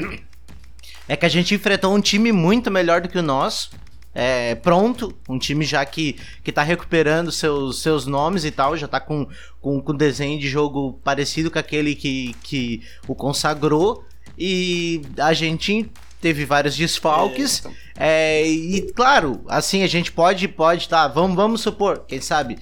[1.08, 3.70] é que a gente enfrentou um time muito melhor do que o nosso.
[4.14, 8.86] É, pronto, um time já que, que tá recuperando seus, seus nomes e tal, já
[8.86, 9.26] tá com,
[9.60, 14.04] com, com desenho de jogo parecido com aquele que, que o consagrou.
[14.38, 15.90] E a gente
[16.20, 17.58] teve vários desfalques.
[17.58, 17.72] então.
[17.96, 22.58] É, e claro, assim, a gente pode, pode, tá, vamos, vamos supor, quem sabe,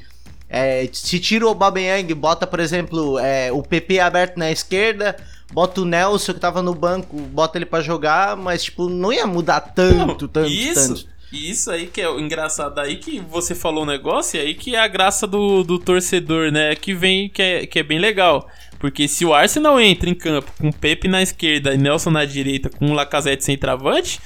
[0.48, 5.16] é, se tira o Aubameyang, bota, por exemplo, é, o PP aberto na esquerda,
[5.52, 9.26] bota o Nelson que tava no banco, bota ele pra jogar, mas, tipo, não ia
[9.26, 11.08] mudar tanto, tanto, isso, tanto.
[11.32, 14.74] isso aí que é o engraçado aí que você falou o negócio, e aí que
[14.74, 16.74] é a graça do, do torcedor, né?
[16.74, 18.48] Que vem, que é, que é bem legal.
[18.78, 22.68] Porque se o Arsenal entra em campo com Pepe na esquerda e Nelson na direita
[22.68, 24.20] com o Lacazette sem travante,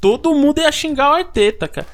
[0.00, 1.86] todo mundo ia xingar o Arteta, cara.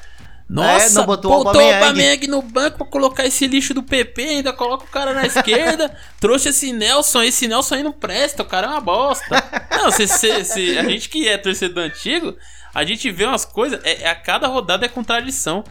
[0.49, 2.27] Nossa, É, botou o botou o Aubameyang.
[2.27, 6.49] No banco pra colocar esse lixo do PP, ainda coloca o cara na esquerda, trouxe
[6.49, 9.43] esse Nelson, esse Nelson aí não presta, o cara é uma bosta.
[9.71, 12.35] Não, se, se- se- a gente que é torcedor antigo,
[12.73, 15.63] a gente vê umas coisas, é, é- a cada rodada é contradição.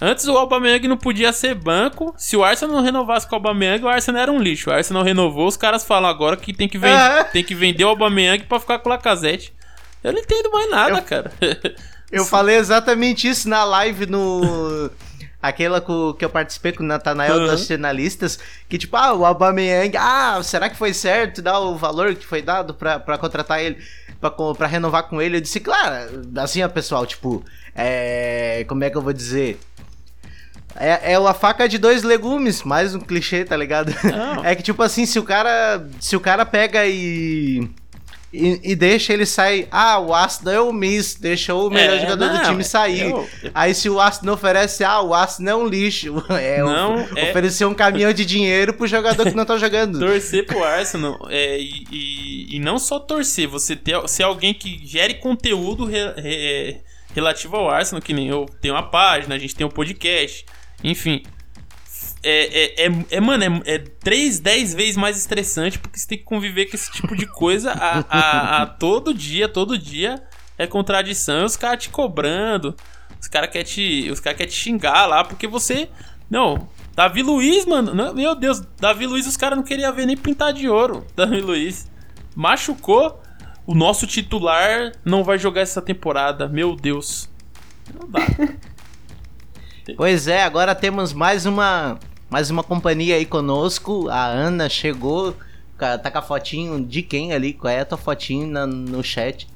[0.00, 3.84] Antes o Aubameyang não podia ser banco, se o Arsenal não renovasse com o Aubameyang,
[3.84, 4.68] o Arsenal era um lixo.
[4.68, 7.22] O Arsenal renovou, os caras falam agora que tem que, ven- É.
[7.24, 9.54] tem que vender o Aubameyang pra ficar com o Lacazette.
[10.02, 11.32] Eu não entendo mais nada, Eu- cara.
[12.10, 14.90] Eu falei exatamente isso na live no...
[15.42, 17.46] Aquela que eu participei com o Natanael Uhum.
[17.46, 22.14] das jornalistas, que tipo, ah, o Aubameyang, ah, será que foi certo dar o valor
[22.14, 23.76] que foi dado pra, pra contratar ele,
[24.56, 25.36] pra renovar com ele?
[25.36, 29.60] Eu disse, claro, assim, ó, pessoal, tipo, é, como é que eu vou dizer?
[30.76, 33.94] É, é a faca de dois legumes, mais um clichê, tá ligado?
[34.02, 34.42] Não.
[34.46, 37.68] É que tipo assim, se o cara, se o cara pega e
[38.34, 42.00] e, e deixa ele sair, ah, o Aston é o Miss, deixou o melhor É,
[42.00, 43.10] jogador do não, time sair.
[43.10, 46.14] eu- Aí se o Aston oferece, ah, o Aston é um lixo.
[46.30, 49.98] É, Não, of- é- oferecer um caminhão de dinheiro pro jogador que não tá jogando.
[50.00, 54.80] torcer pro Arsenal é, e, e, e não só torcer, você ter, ser alguém que
[54.84, 56.76] gere conteúdo re- re-
[57.14, 60.44] relativo ao Arsenal, que nem eu tenho uma página, a gente tem um podcast,
[60.82, 61.22] enfim.
[62.26, 66.18] É, é, é, é, mano, é, é 3, 10 vezes mais estressante porque você tem
[66.18, 70.22] que conviver com esse tipo de coisa a, a, a todo dia, todo dia
[70.56, 71.42] é contradição.
[71.42, 72.74] E os caras te cobrando,
[73.20, 75.88] os caras querem te, os cara quer te xingar lá porque você.
[76.30, 80.16] Não, Davi Luiz, mano, não- meu Deus, Davi Luiz os caras não queriam ver nem
[80.16, 81.06] pintar de ouro.
[81.14, 81.90] Davi Luiz
[82.34, 83.20] machucou.
[83.66, 87.28] O nosso titular não vai jogar essa temporada, meu Deus.
[87.98, 88.20] Não dá.
[89.96, 91.98] Pois é, agora temos mais uma
[92.34, 94.08] mais uma companhia aí conosco.
[94.08, 95.36] A Ana chegou,
[95.78, 97.52] tá com a fotinho de quem ali?
[97.52, 99.46] Qual é a tua fotinho na- no chat?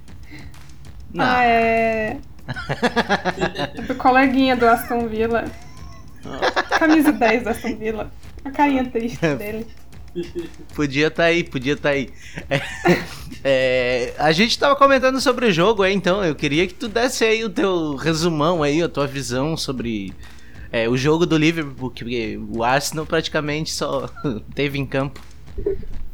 [1.13, 1.25] Não.
[1.25, 2.19] Ah, é.
[3.75, 5.47] é do coleguinha do Aston Villa.
[6.79, 8.13] Camisa 10 do Aston Villa.
[8.45, 9.67] A carinha triste dele.
[10.73, 12.11] Podia tá aí, podia tá aí.
[12.49, 12.61] É,
[13.43, 17.25] é, a gente tava comentando sobre o jogo, é, então eu queria que tu desse
[17.25, 20.15] aí o teu resumão aí, a tua visão sobre
[20.71, 24.09] é, o jogo do Liverpool, porque o Arsenal praticamente só
[24.55, 25.21] teve em campo.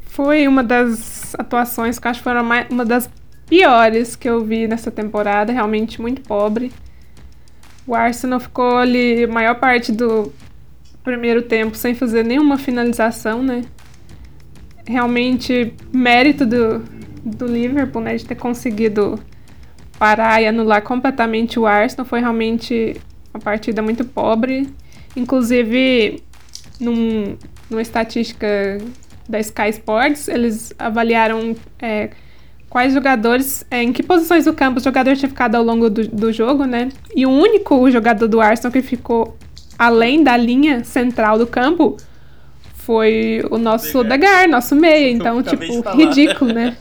[0.07, 2.33] Foi uma das atuações que acho que foi
[2.71, 3.11] uma das
[3.47, 6.73] piores que eu vi nessa temporada, realmente muito pobre.
[7.87, 10.33] O Arsenal ficou ali a maior parte do
[11.03, 13.63] primeiro tempo sem fazer nenhuma finalização, né?
[14.87, 16.79] Realmente mérito do,
[17.25, 19.19] do Liverpool, né, de ter conseguido
[19.99, 22.07] parar e anular completamente o Arsenal.
[22.07, 23.01] Foi realmente
[23.35, 24.69] uma partida muito pobre.
[25.17, 26.23] Inclusive,
[26.81, 27.37] num,
[27.69, 28.79] numa estatística
[29.29, 32.11] da Sky Sports, eles avaliaram é,
[32.69, 36.07] quais jogadores, é, em que posições do campo os jogadores tinham ficado ao longo do,
[36.07, 36.91] do jogo, né?
[37.15, 39.37] E o único jogador do Arsenal que ficou
[39.79, 41.97] além da linha central do campo
[42.85, 45.11] foi o nosso Odegaard, nosso meia.
[45.11, 45.65] Então, tipo,
[45.97, 46.77] ridículo, né?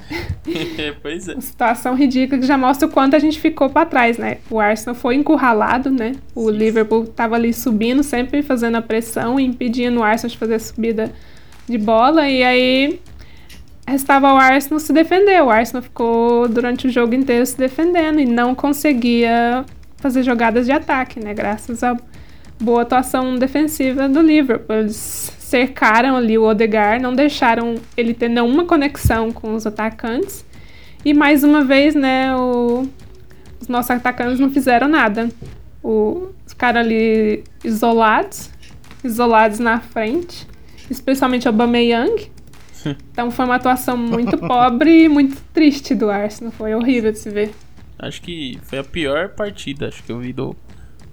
[1.02, 1.34] pois é.
[1.34, 4.38] Uma situação ridícula que já mostra o quanto a gente ficou para trás, né?
[4.50, 6.14] O Arsenal foi encurralado, né?
[6.36, 6.58] O Sim.
[6.58, 11.14] Liverpool tava ali subindo, sempre fazendo a pressão, impedindo o Arsenal de fazer a subida
[11.68, 12.28] de bola.
[12.28, 13.00] E aí
[13.88, 15.42] restava ao Arsenal se defender.
[15.42, 19.66] O Arsenal ficou durante o jogo inteiro se defendendo e não conseguia
[19.98, 21.34] fazer jogadas de ataque, né?
[21.34, 21.96] Graças à
[22.60, 24.76] boa atuação defensiva do Liverpool.
[24.76, 30.44] Eles cercaram ali o Odegaard, não deixaram ele ter nenhuma conexão com os atacantes.
[31.06, 32.90] E mais uma vez, né, o,
[33.62, 35.30] os nossos atacantes não fizeram nada.
[35.84, 38.50] O, ficaram ali isolados,
[39.04, 40.48] isolados na frente,
[40.90, 42.32] especialmente o Aubameyang,
[43.12, 46.52] então foi uma atuação muito pobre e muito triste do Arsenal.
[46.52, 47.52] Foi horrível de se ver.
[48.00, 50.56] Acho que foi a pior partida acho que eu vi do,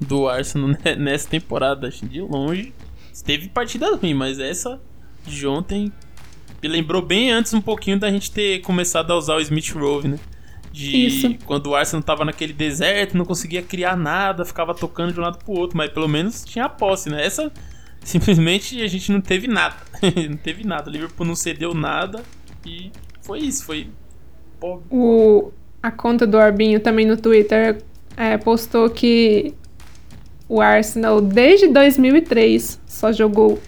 [0.00, 1.88] do Arsenal nessa temporada.
[1.88, 2.72] Acho, de longe.
[3.22, 4.80] Teve partida ruim, mas essa
[5.26, 5.92] de ontem
[6.62, 10.08] me lembrou bem antes um pouquinho da gente ter começado a usar o Smith Rowe,
[10.08, 10.18] né?
[10.72, 11.34] De Isso.
[11.44, 15.38] quando o Arsenal tava naquele deserto, não conseguia criar nada, ficava tocando de um lado
[15.38, 17.24] pro outro, mas pelo menos tinha a posse, né?
[17.24, 17.50] Essa
[18.04, 19.76] simplesmente a gente não teve nada.
[20.28, 20.88] não teve nada.
[20.88, 22.22] O Liverpool não cedeu nada
[22.64, 23.64] e foi isso.
[23.64, 23.88] Foi
[24.60, 24.84] pobre.
[24.90, 25.50] O,
[25.82, 27.82] a conta do Orbinho também no Twitter
[28.16, 29.54] é, postou que
[30.50, 33.60] o Arsenal, desde 2003, só jogou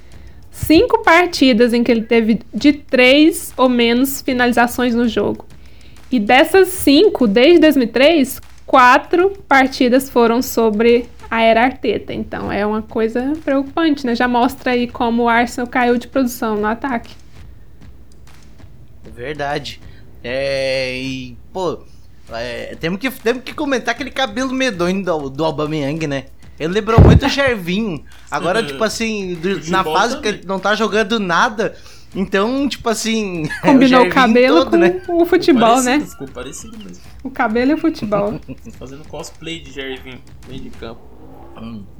[0.50, 5.46] cinco partidas em que ele teve de três ou menos finalizações no jogo.
[6.10, 12.12] E dessas cinco, desde 2003, quatro partidas foram sobre a era Arteta.
[12.12, 14.16] Então é uma coisa preocupante, né?
[14.16, 17.14] Já mostra aí como o Arsenal caiu de produção no ataque.
[19.14, 19.80] Verdade.
[20.24, 21.78] É, e, pô,
[22.32, 26.24] é, temos, que, temos que comentar aquele cabelo medonho do, do Aubameyang, né?
[26.58, 28.04] Ele lembrou muito o Gervinho.
[28.30, 30.32] Agora, tipo assim, do, na fase também.
[30.32, 31.76] que ele não tá jogando nada,
[32.14, 33.48] então, tipo assim.
[33.62, 35.02] Combinou o, o cabelo todo, com né?
[35.08, 36.06] o futebol, parecido, né?
[36.06, 37.02] Ficou parecido mesmo.
[37.22, 38.40] O cabelo e o futebol.
[38.78, 41.12] Fazendo cosplay de Gervinho, meio de campo.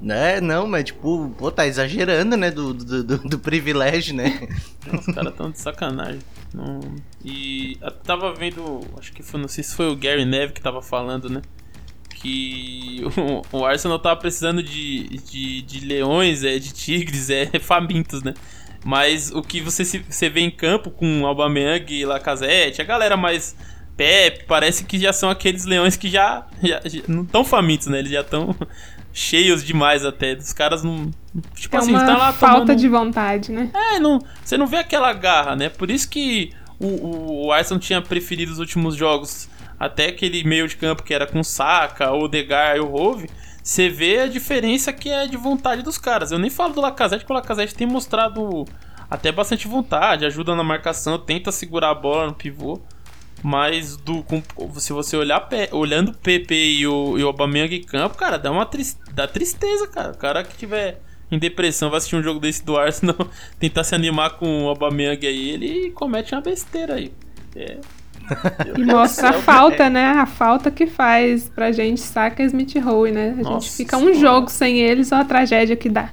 [0.09, 2.51] É, não, mas tipo, pô, tá exagerando, né?
[2.51, 4.49] Do, do, do, do privilégio, né?
[4.93, 6.21] Os caras tão de sacanagem.
[6.53, 6.81] Não...
[7.25, 10.61] E eu tava vendo, acho que foi, não sei se foi o Gary Neve que
[10.61, 11.43] tava falando, né?
[12.23, 13.03] Que
[13.53, 18.33] o, o Arsenal tava precisando de, de, de leões, é, de tigres, é, famintos, né?
[18.85, 23.17] Mas o que você, se, você vê em campo com Aubameyang e Lacazette, a galera
[23.17, 23.57] mais
[23.97, 27.99] Pep, parece que já são aqueles leões que já, já, já não estão famintos, né?
[27.99, 28.55] Eles já estão
[29.13, 30.35] cheios demais até.
[30.35, 31.11] Os caras não.
[31.55, 32.79] Tipo é assim, uma tá lá falta tomando...
[32.79, 33.71] de vontade, né?
[33.75, 35.69] É, não, você não vê aquela garra, né?
[35.69, 39.49] Por isso que o, o, o Arsenal tinha preferido os últimos jogos.
[39.83, 43.29] Até aquele meio de campo que era com Saka, o Degar e o Rove.
[43.64, 46.31] Você vê a diferença que é de vontade dos caras.
[46.31, 48.64] Eu nem falo do Lacazette, porque o Lacazette tem mostrado
[49.11, 52.81] até bastante vontade, ajuda na marcação, tenta segurar a bola no pivô.
[53.42, 54.40] Mas do, com,
[54.79, 58.53] se você olhar olhando o PP e o, e o Aubameyang em campo, cara, dá
[58.53, 58.71] uma
[59.12, 60.12] dá tristeza, cara.
[60.12, 63.16] O cara que tiver em depressão vai assistir um jogo desse do Arsenal,
[63.59, 67.12] tentar se animar com o Aubameyang aí, ele comete uma besteira aí.
[67.57, 67.79] É.
[68.77, 70.07] E mostra a falta, né?
[70.07, 73.35] A falta que faz pra gente saca Smith Rowe, né?
[73.38, 76.11] A Nossa, gente fica um jogo sem eles, olha a tragédia que dá.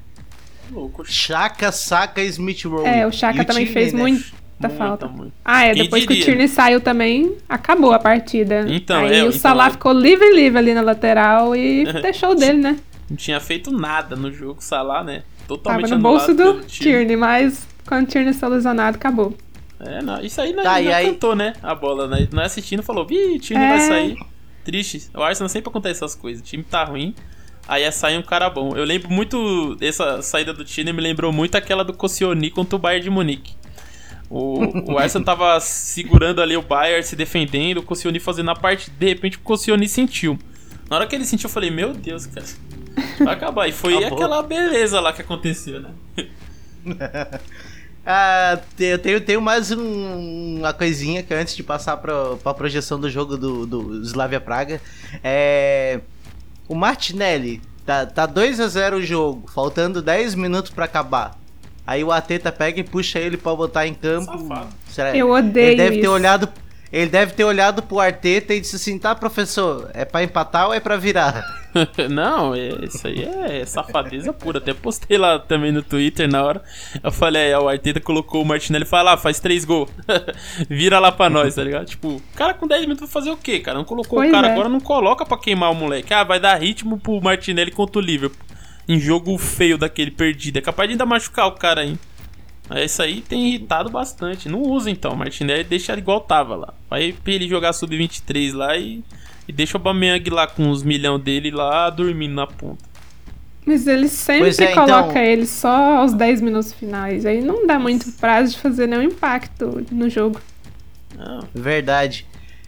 [0.71, 1.03] Louco.
[1.05, 2.85] Chaka saca Smith Rowe.
[2.85, 3.99] É, o Chaka também fez né?
[3.99, 5.07] muito muita falta.
[5.07, 5.33] Muito.
[5.43, 6.15] Ah, é, Quem depois diria?
[6.17, 8.65] que o Tierney saiu também, acabou a partida.
[8.67, 9.71] Então, Aí é, o então, Salah é...
[9.71, 12.77] ficou livre livre ali na lateral e deixou dele, né?
[13.09, 15.23] Não tinha feito nada no jogo, Salah, né?
[15.47, 19.35] Totalmente Tava no bolso do Tierney, mas quando o Tierney está lesionado, acabou.
[19.79, 21.53] É, não, isso aí não, tá, não cantou, né?
[21.63, 22.27] A bola, né?
[22.31, 23.69] Não é assistindo, falou, vi, o Tierney é...
[23.69, 24.17] vai sair.
[24.63, 25.09] Triste.
[25.15, 26.41] O Arsenal sempre acontece essas coisas.
[26.41, 27.15] O time tá ruim,
[27.67, 28.75] aí é sair um cara bom.
[28.75, 32.79] Eu lembro muito, essa saída do Tierney me lembrou muito aquela do Koscielny contra o
[32.79, 33.53] Bayern de Munique.
[34.29, 38.91] O, o Arsenal tava segurando ali o Bayern, se defendendo, o Koscielny fazendo a parte,
[38.91, 40.37] de repente o Koscielny sentiu.
[40.89, 42.45] Na hora que ele sentiu, eu falei, meu Deus, cara,
[43.19, 43.67] vai acabar.
[43.67, 44.17] E foi Acabou.
[44.17, 45.89] aquela beleza lá que aconteceu, né?
[48.11, 52.55] Ah, te- eu tenho, tenho mais um- uma coisinha que antes de passar pra, pra
[52.55, 54.81] projeção do jogo do, do Slavia Praga.
[55.23, 55.99] É.
[56.67, 61.37] O Martinelli, tá, tá 2 a 0 o jogo, faltando 10 minutos pra acabar.
[61.85, 64.31] Aí o Ateta pega e puxa ele pra botar em campo.
[64.89, 65.15] Será?
[65.15, 66.11] Eu odeio Ele deve ter isso.
[66.11, 66.49] olhado.
[66.91, 70.73] Ele deve ter olhado pro Arteta e disse assim: tá, professor, é pra empatar ou
[70.73, 71.43] é pra virar?
[72.09, 74.57] Não, é- isso aí é safadeza pura.
[74.57, 76.63] Até postei lá também no Twitter na hora.
[77.03, 79.89] Eu falei, é, o Arteta colocou o Martinelli e fala, ah, faz três gols.
[80.67, 81.85] Vira lá pra nós, tá ligado?
[81.85, 83.77] Tipo, o cara com 10 minutos vai fazer o quê, cara?
[83.77, 84.51] Não colocou Pois o cara, é.
[84.53, 86.11] agora não coloca pra queimar o moleque.
[86.11, 88.47] Ah, vai dar ritmo pro Martinelli contra o Liverpool.
[88.87, 90.57] Em jogo feio daquele perdido.
[90.57, 91.95] É capaz de ainda machucar o cara aí.
[92.69, 94.47] É, Isso aí tem irritado bastante.
[94.47, 96.73] Não usa então, o Martinelli deixa ele igual tava lá.
[96.89, 99.03] Vai pra ele jogar sub-23 lá e,
[99.47, 102.87] e deixa o Bameyang lá com os milhão dele lá dormindo na ponta.
[103.65, 107.25] Mas ele sempre é, então- coloca ele só aos 10 minutos finais.
[107.25, 110.39] Aí não dá muito prazo de fazer nenhum impacto no jogo.
[111.15, 112.25] Não, Verdade.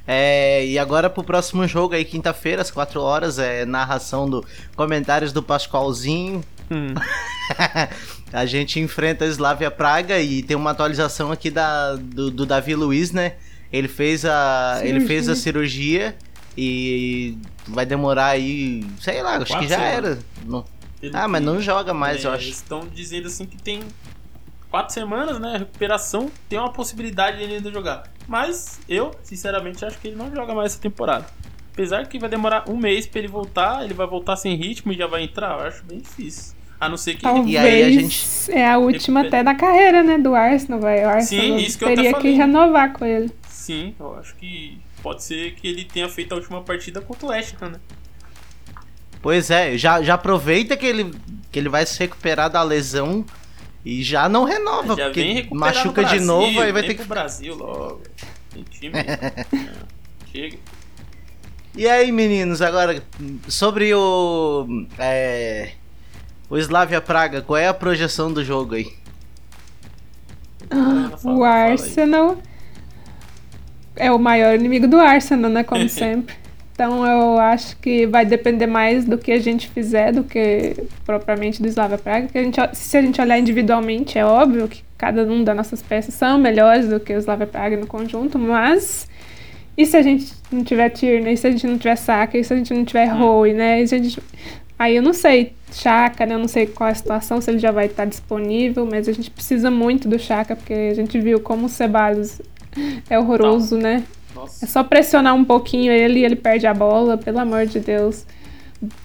[0.07, 4.43] É, e agora pro próximo jogo aí, quinta-feira, às 4 horas, é narração do
[4.75, 6.43] comentários do Pascoalzinho.
[6.69, 6.93] hum.
[8.31, 12.75] a gente enfrenta a Slavia Praga e tem uma atualização aqui da, do, do Davi
[12.75, 13.33] Luiz, né?
[13.71, 16.15] Ele fez a ele fez a cirurgia
[16.57, 20.17] e vai demorar aí, sei lá, acho Quatro que já semanas.
[20.17, 20.19] era.
[20.45, 20.65] Não-
[21.13, 22.51] Ah, mas não joga mais, é, eu Eles acho.
[22.53, 23.81] estão dizendo assim que tem
[24.69, 25.57] quatro semanas, né?
[25.57, 28.03] Recuperação, tem uma possibilidade de ele ainda jogar.
[28.27, 31.25] Mas eu, sinceramente, acho que ele não joga mais essa temporada.
[31.73, 34.97] Apesar que vai demorar um mês pra ele voltar, ele vai voltar sem ritmo e
[34.97, 36.53] já vai entrar, eu acho bem difícil.
[36.81, 39.41] A não ser que ele Talvez E aí a gente- é a última recupera.
[39.41, 41.05] até da carreira, né, do Arsenal, vai.
[41.05, 42.33] O Arsenal Sim, isso que eu teria que falei.
[42.35, 43.31] renovar com ele.
[43.47, 47.31] Sim, eu acho que pode ser que ele tenha feito a última partida contra o
[47.31, 47.79] Ham, né?
[49.21, 51.13] Pois é, já, já aproveita que ele,
[51.51, 53.23] que ele vai se recuperar da lesão
[53.85, 57.03] e já não renova, Já porque machuca no de Brasil, novo aí vai ter pro
[57.03, 58.01] que Brasil logo.
[58.51, 58.93] Tem time.
[58.97, 59.45] É,
[60.31, 60.57] Chega.
[61.75, 63.03] E aí, meninos, agora
[63.47, 64.65] sobre o.
[64.97, 65.71] É,
[66.51, 68.87] o Slavia Praga, qual é a projeção do jogo aí?
[71.17, 71.43] Fala, O.
[71.45, 72.37] Arsenal
[73.95, 75.63] é o maior inimigo do Arsenal, né?
[75.63, 76.35] Como sempre.
[76.73, 81.61] Então eu acho que vai depender mais do que a gente fizer do que propriamente
[81.61, 82.27] do Slavia Praga.
[82.27, 85.81] Que a gente, se a gente olhar individualmente, é óbvio que cada um das nossas
[85.81, 89.07] peças são melhores do que o Slavia Praga no conjunto, mas
[89.77, 92.43] e se a gente não tiver Tierney, e se a gente não tiver Saka, e
[92.43, 93.81] se a gente não tiver Rowe, né?
[93.81, 94.21] E se a gente...
[94.81, 96.33] Aí eu não sei, Chaka, né?
[96.33, 99.11] Eu não sei qual é a situação, se ele já vai estar disponível, mas a
[99.11, 102.41] gente precisa muito do Chaka, porque a gente viu como o Ceballos
[103.07, 104.01] é horroroso, né?
[104.31, 104.65] É Nossa.
[104.65, 108.25] só pressionar um pouquinho ele e ele perde a bola, pelo amor de Deus.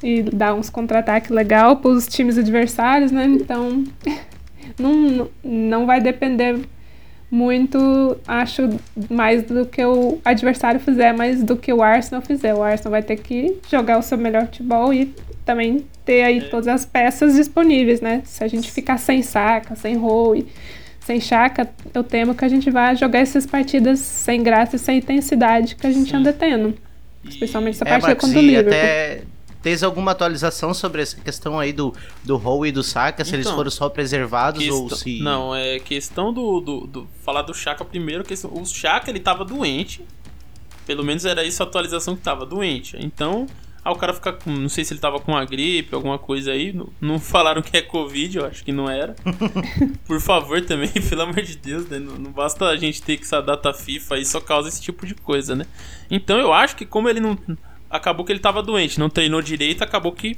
[0.02, 3.26] E dar uns contra-ataques legal para os times adversários, né?
[3.26, 3.84] Então,
[4.80, 6.58] não, não vai depender
[7.36, 8.62] muito, acho,
[9.10, 12.54] mais do que o adversário fizer, mais do que o Arsenal fizer.
[12.54, 16.66] O Arsenal vai ter que jogar o seu melhor futebol e também ter aí todas
[16.68, 18.22] as peças disponíveis, né?
[18.24, 20.46] Se a gente ficar sem saca, sem Rowe,
[21.00, 24.98] sem chaca, eu temo que a gente vai jogar essas partidas sem graça e sem
[24.98, 26.16] intensidade que a gente Sim.
[26.16, 26.74] anda tendo.
[27.28, 28.72] Especialmente essa É, partida Marcos, contra o Liverpool.
[28.72, 29.20] até
[29.66, 33.46] tens alguma atualização sobre essa questão aí do, do Howe e do Saka, se eles
[33.46, 35.18] Então, foram só preservados ou Questão- se...
[35.18, 38.22] Não, é questão do, do, do- Falar do Chaka primeiro.
[38.22, 40.04] Questão, o Chaka ele tava doente.
[40.86, 42.96] Pelo menos era isso a atualização que tava doente.
[43.00, 43.48] Então,
[43.84, 44.52] aí o cara fica com.
[44.52, 46.72] Não sei se ele tava com uma gripe, alguma coisa aí.
[46.72, 49.16] Não, não falaram que é Covid, eu acho que não era.
[50.06, 51.98] Por favor também, pelo amor de Deus, né?
[51.98, 55.04] Não, não basta a gente ter que essa data FIFA aí só causa esse tipo
[55.04, 55.66] de coisa, né?
[56.08, 57.36] Então eu acho que como ele não.
[57.90, 60.36] Acabou que ele tava doente, não treinou direito, acabou que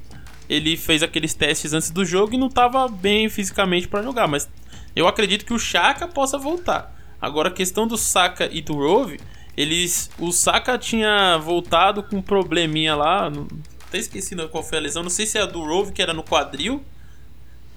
[0.49, 4.49] ele fez aqueles testes antes do jogo e não tava bem fisicamente pra jogar, mas
[4.97, 6.95] eu acredito que o Chaka possa voltar.
[7.21, 9.21] Agora a questão do Saka e do Rove,
[9.57, 13.49] eles o Saka tinha voltado com um probleminha lá, não-
[13.87, 16.13] até esqueci qual foi a lesão, não sei se é a do Rove que era
[16.15, 16.83] no quadril.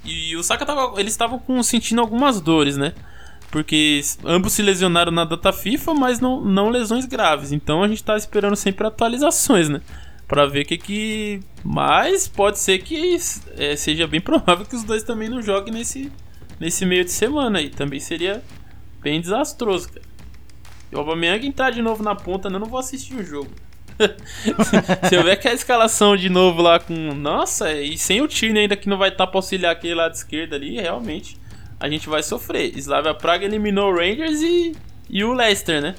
[0.04, 2.93] E o Saka tava, eles estavam sentindo algumas dores, né?
[3.52, 7.52] Porque ambos se lesionaram na data FIFA, mas não, não lesões graves.
[7.52, 9.82] Então a gente tá esperando sempre atualizações, né?
[10.26, 11.41] Pra ver o que que.
[11.62, 13.18] Mas pode ser que
[13.58, 16.10] é, seja bem provável que os dois também não joguem nesse,
[16.58, 17.70] nesse meio de semana aí.
[17.70, 18.41] Também seria
[19.02, 20.06] bem desastroso, cara.
[20.89, 23.52] E o Aubameyang entrar de novo na ponta, eu não vou assistir o jogo.
[25.10, 27.14] se, eu ver que a escalação de novo lá com.
[27.14, 30.54] Nossa, e sem o Tierney ainda que não vai estar pra auxiliar aquele lado esquerdo
[30.54, 31.41] ali, realmente
[31.82, 32.78] a gente vai sofrer.
[32.78, 34.76] Slavia Praga eliminou o Rangers e,
[35.10, 35.96] e o Leicester, né?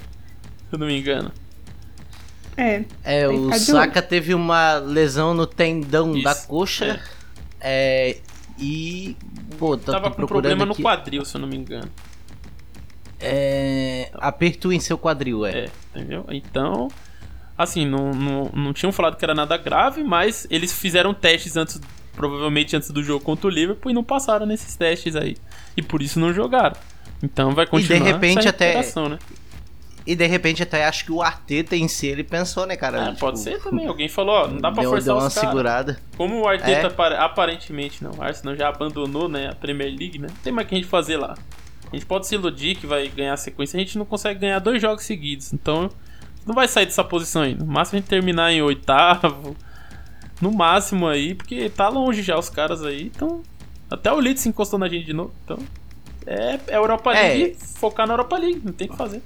[0.70, 1.32] Se eu não me engano.
[2.56, 2.84] É.
[3.02, 7.02] É, o de Saka teve uma lesão no tendão Isso, da coxa.
[7.60, 8.16] É.
[8.56, 9.16] e.
[9.58, 10.82] Pô, tô, Tava tô com problema no aqui.
[10.82, 11.90] quadril, se eu não me engano.
[13.18, 14.08] É.
[14.14, 15.64] Aperto em seu quadril, é.
[15.64, 16.24] É, entendeu?
[16.30, 16.88] Então,
[17.58, 21.80] assim, não, não, não tinham falado que era nada grave, mas eles fizeram testes antes,
[22.14, 25.36] provavelmente antes do jogo contra o Liverpool e não passaram nesses testes aí.
[25.76, 26.76] E por isso não jogaram.
[27.22, 29.18] Então vai continuar repente essa até- recuperação, né?
[30.04, 33.02] E de repente até acho que o Arteta em si ele pensou, né, cara?
[33.02, 33.86] Ah, Tipo, pode ser também.
[33.86, 36.00] Alguém falou, ó, não dá pra deu, forçar deu uma segurada.
[36.16, 36.86] Como o Arteta É.
[36.86, 40.26] apare- aparentemente não, o Arsenal já abandonou, né, a Premier League, né?
[40.28, 41.34] Não tem mais o que a gente fazer lá.
[41.92, 44.58] A gente pode se iludir que vai ganhar a sequência, a gente não consegue ganhar
[44.58, 45.52] dois jogos seguidos.
[45.52, 45.88] Então,
[46.44, 47.54] não vai sair dessa posição aí.
[47.54, 49.56] No máximo a gente terminar em oitavo,
[50.42, 53.04] no máximo aí, porque tá longe já os caras aí.
[53.14, 53.40] Então,
[53.88, 55.32] até o Leeds se encostou na gente de novo.
[55.44, 55.58] Então,
[56.26, 57.28] é, é Europa É.
[57.34, 59.22] League, focar na Europa League, não tem o que fazer.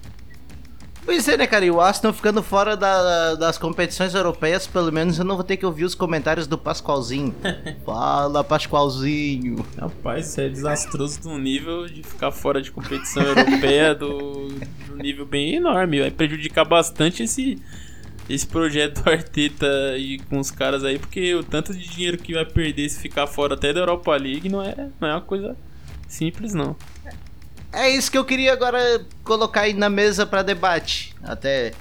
[1.04, 1.64] Pois é, né, cara?
[1.64, 5.56] E o Arsenal ficando fora da- das competições europeias, pelo menos eu não vou ter
[5.56, 7.32] que ouvir os comentários do Pascoalzinho.
[7.86, 9.64] Fala, Pascoalzinho.
[9.78, 14.48] Rapaz, isso é desastroso de um nível de ficar fora de competição europeia do,
[14.88, 16.00] do nível bem enorme.
[16.00, 17.56] Vai prejudicar bastante esse,
[18.28, 22.34] esse projeto do Arteta aí com os caras aí, porque o tanto de dinheiro que
[22.34, 25.56] vai perder se ficar fora até da Europa League não é, não é uma coisa
[26.08, 26.76] simples, não.
[27.72, 31.14] É isso que eu queria agora colocar aí na mesa pra debate.
[31.22, 31.72] Até.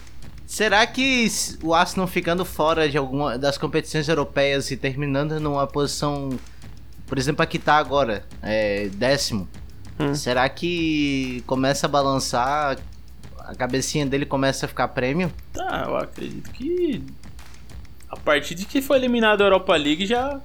[0.46, 1.28] Será que
[1.64, 6.38] o Arsenal ficando fora de alguma das competições europeias e terminando numa posição,
[7.08, 9.48] por exemplo, aqui tá agora, é décimo.
[10.00, 10.14] Hum.
[10.14, 12.78] Será que começa a balançar,
[13.48, 15.32] a cabecinha dele começa a ficar prêmio?
[15.54, 17.02] Tá, eu acredito que
[18.10, 20.40] a partir de que foi eliminado a Europa League já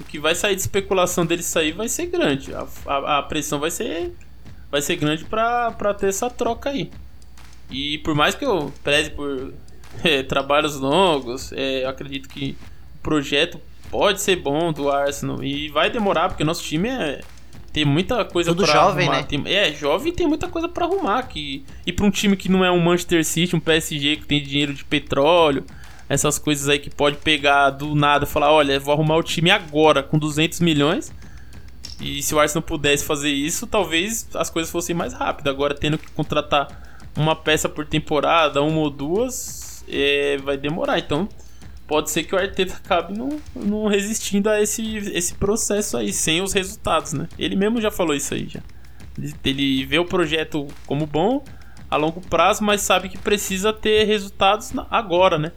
[0.00, 2.54] o que vai sair de especulação dele sair vai ser grande.
[2.54, 4.12] A, a- a pressão vai ser
[4.70, 6.90] vai ser grande pra ter essa troca aí.
[7.70, 9.54] E por mais que eu preze por
[10.04, 12.56] é, trabalhos longos, é, eu acredito que
[12.96, 13.60] o projeto
[13.90, 17.20] pode ser bom do Arsenal e vai demorar porque nosso time é
[17.76, 19.20] tem muita coisa Tudo pra jovem, arrumar.
[19.20, 19.26] né?
[19.28, 22.64] Tem- é, jovem tem muita coisa pra arrumar que e pra um time que não
[22.64, 25.62] é um Manchester City, um PSG que tem dinheiro de petróleo,
[26.08, 29.50] essas coisas aí que pode pegar do nada e falar, olha, vou arrumar o time
[29.50, 31.12] agora com 200 milhões.
[32.00, 35.52] E se o Arsenal pudesse fazer isso, talvez as coisas fossem mais rápidas.
[35.52, 36.68] Agora, tendo que contratar
[37.14, 40.98] uma peça por temporada, uma ou duas, é, vai demorar.
[40.98, 41.28] Então,
[41.86, 46.42] pode ser que o Arteta acabe não, não resistindo a esse, esse processo aí, sem
[46.42, 47.28] os resultados, né?
[47.38, 48.60] Ele mesmo já falou isso aí, já.
[49.44, 51.42] Ele, vê o projeto como bom
[51.90, 55.52] a longo prazo, mas sabe que precisa ter resultados agora, né?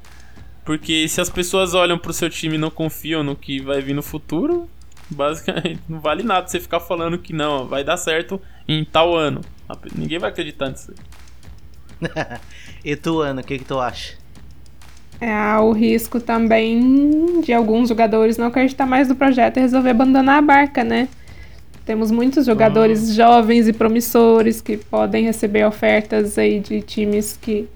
[0.64, 3.94] Porque se as pessoas olham pro seu time e não confiam no que vai vir
[3.94, 4.70] no futuro,
[5.10, 9.42] basicamente não vale nada você ficar falando que não, vai dar certo em tal ano.
[9.96, 10.94] Ninguém vai acreditar nisso.
[12.86, 14.19] E tu, Ana, o que, que tu acha?
[15.22, 19.90] É, há o risco também de alguns jogadores não acreditar mais no projeto e resolver
[19.90, 21.10] abandonar a barca, né?
[21.86, 27.68] Temos muitos jogadores jovens e promissores que podem receber ofertas aí de times que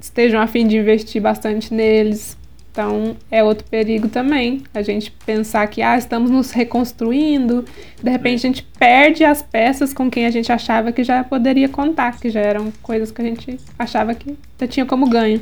[0.00, 2.38] estejam a fim de investir bastante neles.
[2.70, 4.62] Então, é outro perigo também.
[4.72, 7.64] A gente pensar que, ah, estamos nos reconstruindo,
[8.00, 11.68] de repente a gente perde as peças com quem a gente achava que já poderia
[11.68, 15.40] contar, que já eram coisas que a gente achava que já tinha como ganho.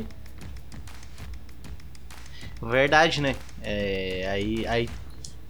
[2.61, 3.35] Verdade, né?
[3.61, 4.89] É, aí, aí,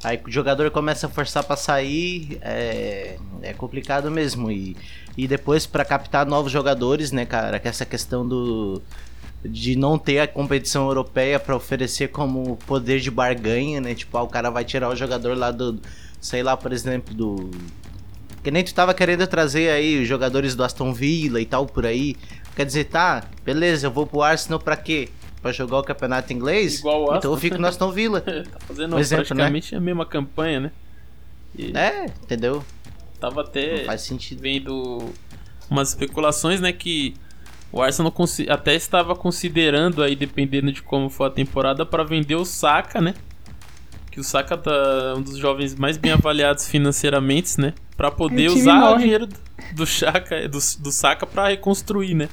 [0.03, 4.51] aí o jogador começa a forçar pra sair, é, é complicado mesmo.
[4.51, 4.75] E,
[5.15, 7.59] e depois pra captar novos jogadores, né, cara?
[7.59, 8.81] Que essa questão do
[9.45, 13.93] de não ter a competição europeia pra oferecer como poder de barganha, né?
[13.93, 15.79] Tipo, ah, o cara vai tirar o jogador lá do,
[16.19, 17.51] sei lá, por exemplo, do
[18.43, 21.85] que nem tu tava querendo trazer aí os jogadores do Aston Villa e tal por
[21.85, 22.15] aí.
[22.55, 25.09] Quer dizer, tá, beleza, eu vou pro Arsenal pra quê?
[25.41, 26.79] Pra jogar o campeonato inglês?
[26.79, 28.21] Igual o então eu fico no Aston Villa.
[28.21, 30.71] tá fazendo Um exemplo, praticamente a mesma campanha, né?
[31.57, 32.63] E É, entendeu?
[33.19, 34.41] tava até Não faz sentido.
[34.41, 35.09] vendo
[35.69, 37.13] umas especulações, né, que
[37.71, 38.13] o Arsenal
[38.49, 43.13] até estava considerando aí, dependendo de como for a temporada, para vender o Saka, né?
[44.11, 47.73] Que o Saka tá um dos jovens mais bem avaliados financeiramente, né?
[47.95, 49.03] Para poder O usar o morre.
[49.03, 49.27] dinheiro
[49.73, 52.29] do, Saka, do, do Saka para reconstruir, né?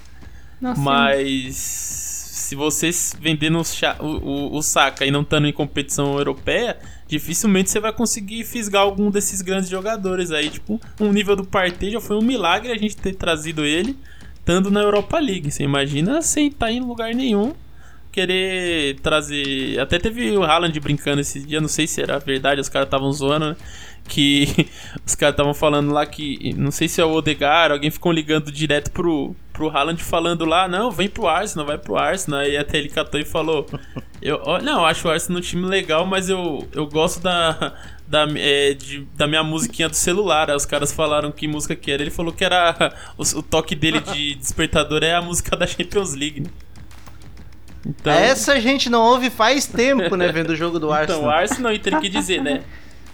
[0.60, 2.03] Nossa, Mas
[2.44, 6.78] se vocês vendendo o, o, o, Saka e não estando em competição europeia,
[7.08, 10.50] dificilmente você vai conseguir fisgar algum desses grandes jogadores aí.
[10.50, 13.96] Tipo, um nível do Partey já foi um milagre a gente ter trazido ele
[14.34, 15.50] estando na Europa League.
[15.50, 17.54] Você imagina sem estar em lugar nenhum.
[18.12, 19.80] Querer trazer.
[19.80, 23.10] Até teve o Haaland brincando esse dia, não sei se era verdade, os caras estavam
[23.10, 23.56] zoando, né?
[24.06, 24.68] Que
[25.04, 28.52] os caras estavam falando lá que, não sei se é o Odegar, alguém ficou ligando
[28.52, 32.40] direto pro, pro Haaland falando lá, não, vem pro Arsenal, vai pro Arsenal.
[32.40, 33.66] Aí até ele catou e falou,
[34.20, 37.72] eu, não, eu acho o Arsenal um time legal, mas eu, eu gosto da,
[38.06, 40.50] da, é, de, da minha musiquinha do celular.
[40.50, 43.74] Aí os caras falaram que música que era, ele falou que era, o, o toque
[43.74, 46.50] dele de despertador é a música da Champions League, né?
[47.86, 51.20] Então, Essa a gente não ouve faz tempo, né, vendo o jogo do Arsenal.
[51.20, 52.62] Então, o Arsenal, e tem que dizer, né?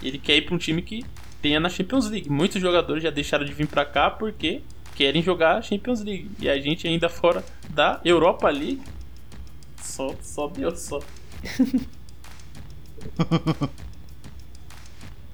[0.01, 1.05] Ele quer ir pra um time que
[1.41, 2.29] tenha na Champions League.
[2.29, 4.61] Muitos jogadores já deixaram de vir pra cá porque
[4.95, 6.29] querem jogar Champions League.
[6.39, 8.81] E a gente ainda fora da Europa League.
[9.81, 10.99] Só, só Deus, só.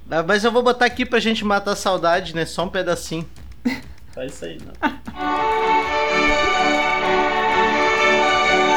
[0.09, 2.45] Ah, mas eu vou botar aqui pra gente matar a saudade, né?
[2.45, 3.27] Só um pedacinho.
[4.15, 4.71] Faz isso aí, não.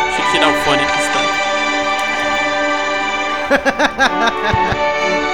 [0.06, 1.20] Deixa eu tirar o fone aqui, está.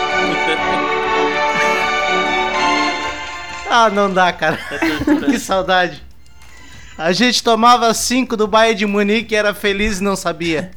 [3.70, 4.58] ah, não dá, cara.
[4.70, 4.78] É
[5.30, 6.04] que saudade.
[6.98, 10.70] A gente tomava cinco do Bayern de Munique e era feliz e não sabia.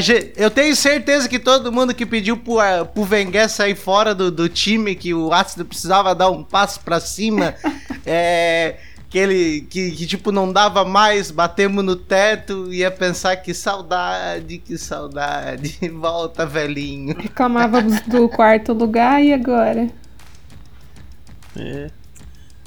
[0.00, 2.58] Gente, eu tenho certeza que todo mundo que pediu pro,
[2.92, 7.00] pro Wenger sair fora do, do time, que o Arsenal precisava dar um passo para
[7.00, 7.54] cima,
[8.04, 8.76] é,
[9.08, 14.58] que ele que, que, tipo não dava mais, batemos no teto, ia pensar que saudade,
[14.58, 17.16] que saudade, volta velhinho.
[17.16, 19.88] Reclamávamos do quarto lugar e agora?
[21.56, 21.90] É.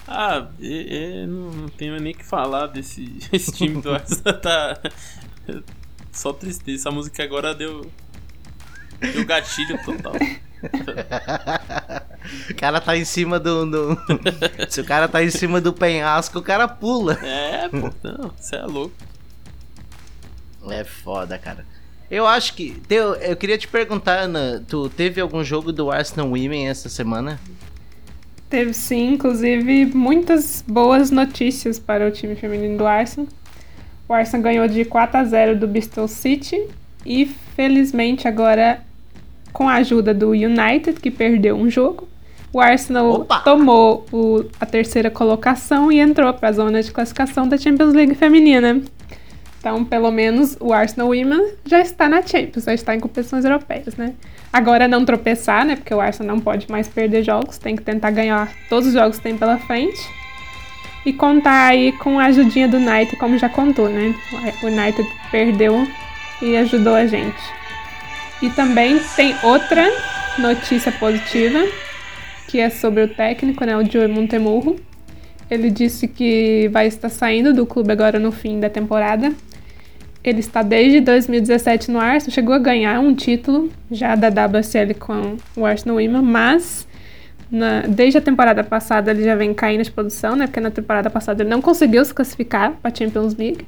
[0.07, 4.81] Ah, é, é, não, não, tenho nem que falar desse esse time do Arsenal tá
[6.11, 6.81] só tristeza.
[6.81, 7.85] Essa música agora deu
[8.99, 10.13] deu gatilho total.
[12.49, 13.97] o cara tá em cima do, do,
[14.69, 17.13] Se o cara tá em cima do penhasco, o cara pula.
[17.23, 18.95] É, pô, não, você é louco.
[20.69, 21.65] É foda, cara.
[22.09, 22.81] Eu acho que.
[22.89, 27.39] Eu, eu queria te perguntar, Ana, tu teve algum jogo do Arsenal Women essa semana?
[28.49, 33.29] Teve sim, inclusive muitas boas notícias para o time feminino do Arsenal.
[34.07, 36.67] O Arsenal ganhou de 4 a 0 do Bristol City
[37.05, 38.83] e felizmente agora
[39.51, 42.07] com a ajuda do United, que perdeu um jogo,
[42.51, 43.39] o Arsenal Opa!
[43.39, 48.15] tomou o, a terceira colocação e entrou para a zona de classificação da Champions League
[48.15, 48.81] feminina.
[49.59, 53.95] Então, pelo menos o Arsenal Women já está na Champions, já está em competições europeias,
[53.97, 54.13] né?
[54.51, 55.75] Agora não tropeçar, né?
[55.75, 59.17] Porque o Arsenal não pode mais perder jogos, tem que tentar ganhar todos os jogos
[59.17, 59.99] que tem pela frente.
[61.05, 64.15] E contar aí com a ajudinha do United, como já contou, né?
[64.63, 65.85] O United perdeu
[66.41, 67.59] e ajudou a gente.
[68.41, 69.85] E também tem outra
[70.37, 71.59] notícia positiva,
[72.47, 74.77] que é sobre o técnico, né, o Joey Montemurro.
[75.51, 79.33] Ele disse que vai estar saindo do clube agora no fim da temporada.
[80.23, 85.37] Ele está desde 2017 no Arsenal, chegou a ganhar um título já da WSL com
[85.55, 86.87] o Arsenal Women, mas
[87.51, 90.45] na, desde a temporada passada ele já vem caindo de produção, né?
[90.45, 93.65] Porque na temporada passada ele não conseguiu se classificar para a Champions League.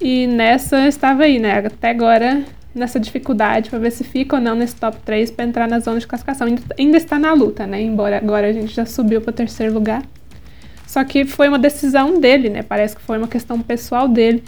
[0.00, 1.58] E nessa estava aí, né?
[1.58, 2.44] Até agora
[2.78, 5.98] nessa dificuldade para ver se fica ou não nesse top 3 para entrar na zona
[5.98, 6.46] de classificação.
[6.78, 7.80] Ainda, está na luta, né?
[7.80, 10.02] Embora agora a gente já subiu para o terceiro lugar.
[10.86, 12.62] Só que foi uma decisão dele, né?
[12.62, 14.42] Parece que foi uma questão pessoal dele.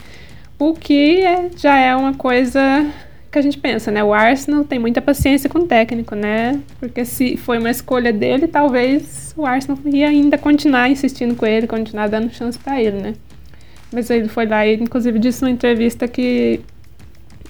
[0.58, 2.86] O que é, já é uma coisa
[3.30, 4.02] que a gente pensa, né?
[4.02, 6.60] O Arsenal tem muita paciência com o técnico, né?
[6.80, 11.66] Porque se foi uma escolha dele, talvez o Arsenal ia ainda continuar insistindo com ele,
[11.66, 13.14] continuar dando chance para ele, né?
[13.92, 16.60] Mas ele foi lá e, inclusive, disse numa entrevista que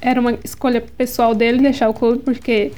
[0.01, 2.72] era uma escolha pessoal dele deixar o clube, porque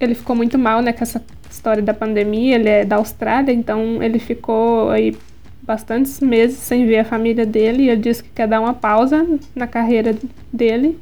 [0.00, 2.56] ele ficou muito mal, né, com essa história da pandemia.
[2.56, 5.16] Ele é da Austrália, então ele ficou aí
[5.62, 7.84] bastantes meses sem ver a família dele.
[7.84, 10.14] E ele disse que quer dar uma pausa na carreira
[10.52, 10.98] dele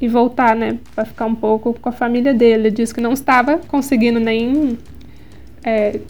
[0.00, 2.68] e voltar, né, para ficar um pouco com a família dele.
[2.68, 4.78] Ele disse que não estava conseguindo nem
[5.62, 6.00] é,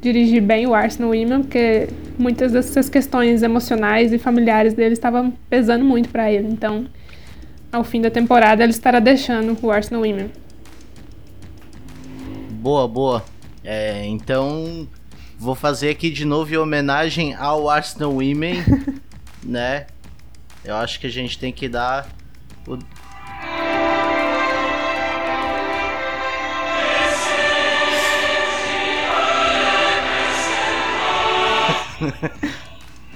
[0.00, 1.88] dirigir bem o Arsenal Women, porque
[2.18, 6.48] muitas dessas questões emocionais e familiares dele estavam pesando muito para ele.
[6.48, 6.86] Então,
[7.72, 10.30] ao fim da temporada, ele estará deixando o Arsenal Women.
[12.50, 13.24] Boa, boa.
[13.62, 14.88] É, então,
[15.38, 18.64] vou fazer aqui de novo em homenagem ao Arsenal Women,
[19.42, 19.86] né?
[20.64, 22.08] Eu acho que a gente tem que dar
[22.66, 22.76] o...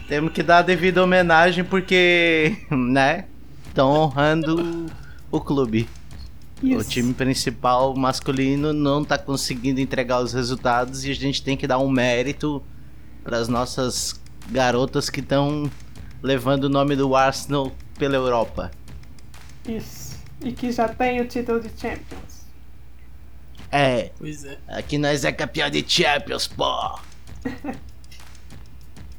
[0.09, 3.25] Temos que dar a devida homenagem porque, né?
[3.75, 4.87] Estão honrando
[5.33, 5.89] o clube.
[6.63, 6.79] Isso.
[6.79, 11.67] O time principal masculino não está conseguindo entregar os resultados e a gente tem que
[11.67, 12.63] dar um mérito
[13.25, 15.69] para as nossas garotas que estão
[16.23, 18.71] levando o nome do Arsenal pela Europa.
[19.69, 20.19] Isso.
[20.41, 22.45] E que já tem o título de Champions.
[23.73, 24.57] É, Pois é.
[24.69, 27.01] aqui nós é campeão de Champions, pô.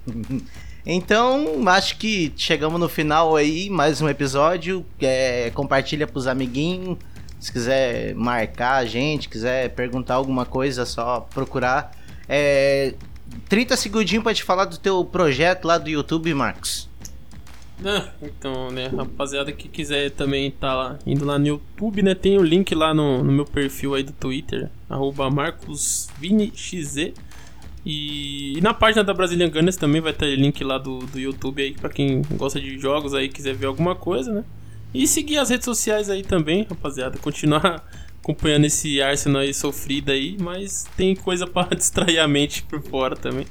[0.85, 4.85] Então, acho que chegamos no final aí, mais um episódio.
[5.01, 6.99] É, compartilha pros amiguinhos.
[7.39, 11.91] Se quiser marcar a gente, quiser perguntar alguma coisa, é só procurar.
[12.29, 12.93] É,
[13.49, 16.87] 30 segundinhos pra te falar do teu projeto lá do YouTube, Marcos.
[17.83, 22.37] Ah, então, né, rapaziada que quiser também tá lá, indo lá no YouTube, né, tem
[22.37, 27.11] o link lá no, no meu perfil aí do Twitter, arroba marcosviniXZ.
[27.85, 31.61] E, e na página da Brazilian Gunners também vai ter link lá do, do YouTube
[31.61, 34.43] aí pra quem gosta de jogos aí, quiser ver alguma coisa, né.
[34.93, 37.87] E seguir as redes sociais aí também, rapaziada, continuar
[38.23, 43.15] acompanhando esse Arsenal aí sofrido aí, mas tem coisa pra distrair a mente por fora
[43.15, 43.45] também.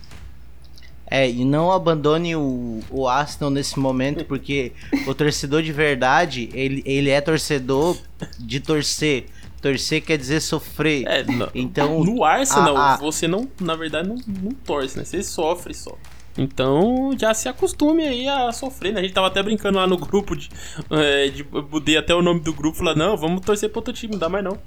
[1.07, 4.73] É, e não abandone o, o Arsenal nesse momento, porque
[5.07, 7.97] o torcedor de verdade, ele, ele é torcedor
[8.39, 9.27] de torcer.
[9.69, 11.07] Torcer quer dizer sofrer.
[11.07, 15.05] É, no, Então, no Arsenal, a- a- você não, na verdade, não, não torce, né?
[15.05, 15.97] Você sofre só.
[16.37, 19.01] Então, já se acostume aí a sofrer, né?
[19.01, 20.51] A gente tava até brincando lá no grupo de.
[20.91, 23.93] É, de eu mudei até o nome do grupo lá, não, vamos torcer pro outro
[23.95, 24.59] time, não dá mais não.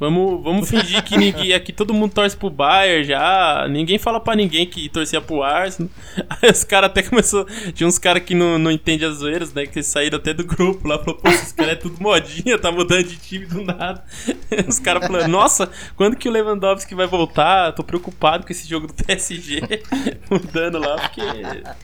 [0.00, 3.66] Vamos, vamos fingir que ninguém aqui, todo mundo torce pro Bayern já.
[3.68, 5.90] Ninguém fala pra ninguém que torcia pro Arsenal.
[6.40, 7.44] Aí os caras até começou.
[7.74, 9.66] Tinha uns caras que não, não entendem as zoeiras, né?
[9.66, 11.00] Que saíram até do grupo lá.
[11.00, 14.04] Falou, pô, esses caras é tudo modinha, tá mudando de time do nada.
[14.68, 17.72] Os caras falando, nossa, quando que o Lewandowski vai voltar?
[17.72, 19.62] Tô preocupado com esse jogo do PSG
[20.30, 21.22] mudando lá, porque.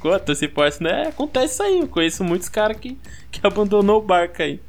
[0.00, 1.08] Pô, torcer pro Arsenal, né?
[1.08, 1.80] Acontece isso aí.
[1.80, 2.96] Eu conheço muitos caras que,
[3.30, 4.60] que abandonou o barco aí.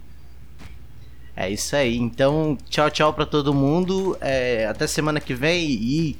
[1.36, 1.97] É isso aí.
[1.97, 4.17] Então, tchau, tchau pra todo mundo.
[4.21, 6.17] É, até semana que vem e.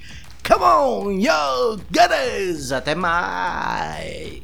[0.48, 2.72] Come on, yo, gunners!
[2.72, 4.44] Até mais!